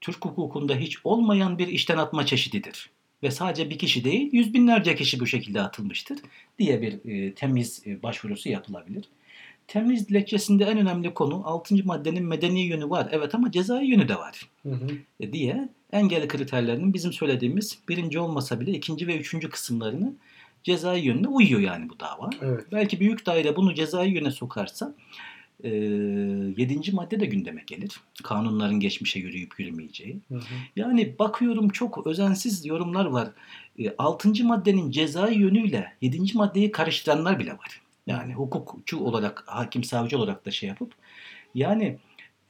Türk 0.00 0.24
hukukunda 0.24 0.76
hiç 0.76 0.98
olmayan 1.04 1.58
bir 1.58 1.68
işten 1.68 1.96
atma 1.96 2.26
çeşididir. 2.26 2.90
Ve 3.22 3.30
sadece 3.30 3.70
bir 3.70 3.78
kişi 3.78 4.04
değil, 4.04 4.28
yüz 4.32 4.54
binlerce 4.54 4.94
kişi 4.94 5.20
bu 5.20 5.26
şekilde 5.26 5.60
atılmıştır 5.60 6.18
diye 6.58 6.82
bir 6.82 7.10
e, 7.10 7.34
temiz 7.34 7.82
e, 7.86 8.02
başvurusu 8.02 8.48
yapılabilir. 8.48 9.04
Temiz 9.66 10.08
dilekçesinde 10.08 10.64
en 10.64 10.78
önemli 10.78 11.14
konu 11.14 11.42
6. 11.44 11.84
maddenin 11.84 12.24
medeni 12.24 12.60
yönü 12.66 12.90
var. 12.90 13.08
Evet 13.12 13.34
ama 13.34 13.50
cezai 13.50 13.86
yönü 13.86 14.08
de 14.08 14.16
var 14.16 14.48
Hı 14.62 14.68
hı. 14.72 14.86
e, 15.20 15.32
diye 15.32 15.68
engel 15.92 16.28
kriterlerinin 16.28 16.94
bizim 16.94 17.12
söylediğimiz 17.12 17.78
birinci 17.88 18.18
olmasa 18.18 18.60
bile 18.60 18.70
ikinci 18.72 19.06
ve 19.06 19.18
üçüncü 19.18 19.50
kısımlarını 19.50 20.12
cezai 20.64 21.00
yönüne 21.00 21.28
uyuyor 21.28 21.60
yani 21.60 21.88
bu 21.88 22.00
dava. 22.00 22.30
Evet. 22.42 22.64
Belki 22.72 23.00
büyük 23.00 23.26
daire 23.26 23.56
bunu 23.56 23.74
cezai 23.74 24.10
yöne 24.10 24.30
sokarsa 24.30 24.94
e, 25.64 25.68
yedinci 26.56 26.92
madde 26.92 27.20
de 27.20 27.26
gündeme 27.26 27.62
gelir. 27.66 28.00
Kanunların 28.22 28.80
geçmişe 28.80 29.20
yürüyüp 29.20 29.60
yürümeyeceği. 29.60 30.20
Hı 30.28 30.34
hı. 30.34 30.54
Yani 30.76 31.18
bakıyorum 31.18 31.68
çok 31.68 32.06
özensiz 32.06 32.66
yorumlar 32.66 33.04
var. 33.04 33.28
E, 33.78 33.96
altıncı 33.98 34.44
maddenin 34.44 34.90
cezai 34.90 35.34
yönüyle 35.34 35.92
yedinci 36.00 36.36
maddeyi 36.36 36.72
karıştıranlar 36.72 37.38
bile 37.38 37.52
var. 37.52 37.80
Yani 38.06 38.34
hukukçu 38.34 38.98
olarak, 38.98 39.44
hakim 39.46 39.84
savcı 39.84 40.18
olarak 40.18 40.46
da 40.46 40.50
şey 40.50 40.68
yapıp 40.68 40.92
yani 41.54 41.98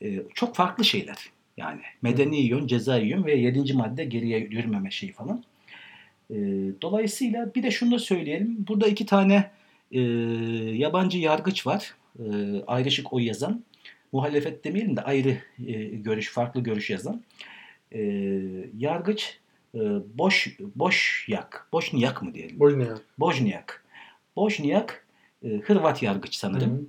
e, 0.02 0.22
çok 0.34 0.56
farklı 0.56 0.84
şeyler. 0.84 1.18
Yani 1.56 1.80
medeni 2.02 2.40
yön, 2.40 2.66
cezai 2.66 3.06
yön 3.06 3.24
ve 3.24 3.34
yedinci 3.34 3.74
madde 3.74 4.04
geriye 4.04 4.38
yürümeme 4.38 4.90
şeyi 4.90 5.12
falan. 5.12 5.44
E, 6.30 6.36
dolayısıyla 6.82 7.54
bir 7.54 7.62
de 7.62 7.70
şunu 7.70 7.90
da 7.94 7.98
söyleyelim. 7.98 8.64
Burada 8.68 8.86
iki 8.86 9.06
tane 9.06 9.50
e, 9.92 10.00
yabancı 10.74 11.18
yargıç 11.18 11.66
var. 11.66 11.94
E, 12.18 12.24
ayrışık 12.66 13.12
oy 13.12 13.24
yazan. 13.24 13.64
Muhalefet 14.12 14.64
demeyelim 14.64 14.96
de 14.96 15.00
ayrı 15.02 15.36
e, 15.66 15.72
görüş, 15.82 16.30
farklı 16.32 16.60
görüş 16.60 16.90
yazan. 16.90 17.22
E, 17.92 18.00
yargıç 18.78 19.38
e, 19.74 19.78
Boş, 20.18 20.58
Boşyak, 20.76 21.68
Boşniyak 21.72 22.22
mı 22.22 22.34
diyelim? 22.34 22.60
Bojniak. 22.60 23.04
Boşniyak. 23.18 23.84
Boşniyak 24.36 25.06
e, 25.44 25.48
Hırvat 25.48 26.02
yargıç 26.02 26.34
Hı 26.34 26.38
sanırım. 26.38 26.88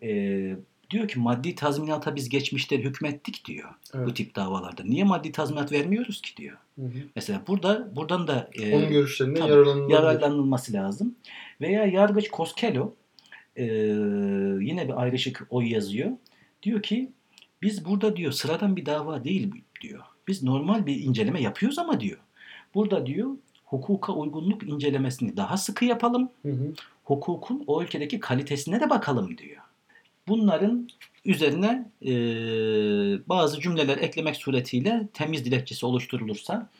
hı. 0.00 0.06
E, 0.06 0.56
diyor 0.92 1.08
ki 1.08 1.20
maddi 1.20 1.54
tazminata 1.54 2.16
biz 2.16 2.28
geçmişte 2.28 2.78
hükmettik 2.78 3.44
diyor 3.44 3.68
bu 3.94 3.98
Evet. 3.98 4.16
tip 4.16 4.36
davalarda. 4.36 4.82
Niye 4.84 5.04
maddi 5.04 5.32
tazminat 5.32 5.72
vermiyoruz 5.72 6.20
ki 6.20 6.36
diyor. 6.36 6.56
Hı 6.78 6.82
hı. 6.82 6.98
Mesela 7.16 7.42
burada 7.46 7.96
buradan 7.96 8.26
da 8.26 8.50
e, 8.54 8.76
Onun 8.76 8.88
görüşlerinden 8.88 9.88
yararlanılması 9.88 10.72
lazım. 10.72 11.14
Veya 11.60 11.86
yargıç 11.86 12.28
Koskelo 12.30 12.94
e, 13.56 13.64
yine 14.60 14.88
bir 14.88 15.02
ayrışık 15.02 15.46
oy 15.50 15.72
yazıyor. 15.72 16.10
Diyor 16.62 16.82
ki 16.82 17.10
biz 17.62 17.84
burada 17.84 18.16
diyor 18.16 18.32
sıradan 18.32 18.76
bir 18.76 18.86
dava 18.86 19.24
değil 19.24 19.52
bu 19.52 19.80
diyor. 19.80 20.02
Biz 20.28 20.42
normal 20.42 20.86
bir 20.86 21.04
inceleme 21.04 21.42
yapıyoruz 21.42 21.78
ama 21.78 22.00
diyor. 22.00 22.18
Burada 22.74 23.06
diyor 23.06 23.30
hukuka 23.64 24.12
uygunluk 24.12 24.62
incelemesini 24.62 25.36
daha 25.36 25.56
sıkı 25.56 25.84
yapalım. 25.84 26.30
Hı 26.42 26.48
hı. 26.52 26.72
Hukukun 27.04 27.64
o 27.66 27.82
ülkedeki 27.82 28.20
kalitesine 28.20 28.80
de 28.80 28.90
bakalım 28.90 29.38
diyor. 29.38 29.62
Bunların 30.28 30.88
üzerine 31.24 31.90
e, 32.02 32.12
bazı 33.28 33.60
cümleler 33.60 33.98
eklemek 33.98 34.36
suretiyle 34.36 35.08
temiz 35.14 35.44
dilekçesi 35.44 35.86
oluşturulursa 35.86 36.70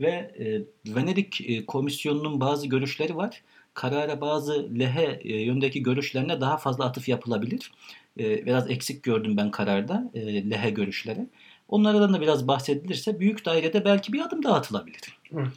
ve 0.00 0.10
e, 0.10 0.62
Venedik 0.94 1.40
e, 1.40 1.66
Komisyonu'nun 1.66 2.40
bazı 2.40 2.66
görüşleri 2.66 3.16
var. 3.16 3.42
Karara 3.74 4.20
bazı 4.20 4.78
lehe 4.78 5.20
e, 5.22 5.36
yöndeki 5.36 5.82
görüşlerine 5.82 6.40
daha 6.40 6.56
fazla 6.56 6.84
atıf 6.84 7.08
yapılabilir. 7.08 7.72
E, 8.20 8.46
biraz 8.46 8.70
eksik 8.70 9.02
gördüm 9.02 9.36
ben 9.36 9.50
kararda 9.50 10.10
e, 10.14 10.50
lehe 10.50 10.70
görüşleri. 10.70 11.26
Onlardan 11.68 12.14
da 12.14 12.20
biraz 12.20 12.48
bahsedilirse 12.48 13.20
büyük 13.20 13.44
dairede 13.44 13.84
belki 13.84 14.12
bir 14.12 14.20
adım 14.20 14.42
daha 14.42 14.54
atılabilir. 14.54 15.00
Evet. 15.34 15.48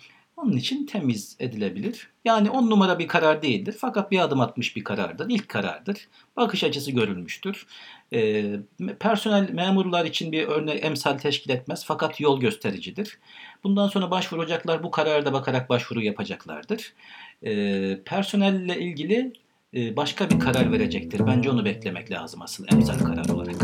Onun 0.43 0.57
için 0.57 0.85
temiz 0.85 1.35
edilebilir. 1.39 2.09
Yani 2.25 2.49
on 2.49 2.69
numara 2.69 2.99
bir 2.99 3.07
karar 3.07 3.41
değildir. 3.41 3.75
Fakat 3.79 4.11
bir 4.11 4.19
adım 4.19 4.41
atmış 4.41 4.75
bir 4.75 4.83
karardır. 4.83 5.29
İlk 5.29 5.49
karardır. 5.49 6.07
Bakış 6.37 6.63
açısı 6.63 6.91
görülmüştür. 6.91 7.65
Ee, 8.13 8.55
personel 8.99 9.49
memurlar 9.49 10.05
için 10.05 10.31
bir 10.31 10.47
örnek 10.47 10.85
emsal 10.85 11.17
teşkil 11.17 11.51
etmez. 11.51 11.85
Fakat 11.85 12.19
yol 12.19 12.39
göstericidir. 12.39 13.19
Bundan 13.63 13.87
sonra 13.87 14.11
başvuracaklar 14.11 14.83
bu 14.83 14.91
kararda 14.91 15.33
bakarak 15.33 15.69
başvuru 15.69 16.01
yapacaklardır. 16.01 16.93
Ee, 17.45 17.99
personelle 18.05 18.79
ilgili 18.79 19.33
e, 19.73 19.95
başka 19.95 20.29
bir 20.29 20.39
karar 20.39 20.71
verecektir. 20.71 21.27
Bence 21.27 21.49
onu 21.49 21.65
beklemek 21.65 22.11
lazım 22.11 22.41
asıl 22.41 22.65
emsal 22.71 22.99
karar 22.99 23.29
olarak. 23.29 23.62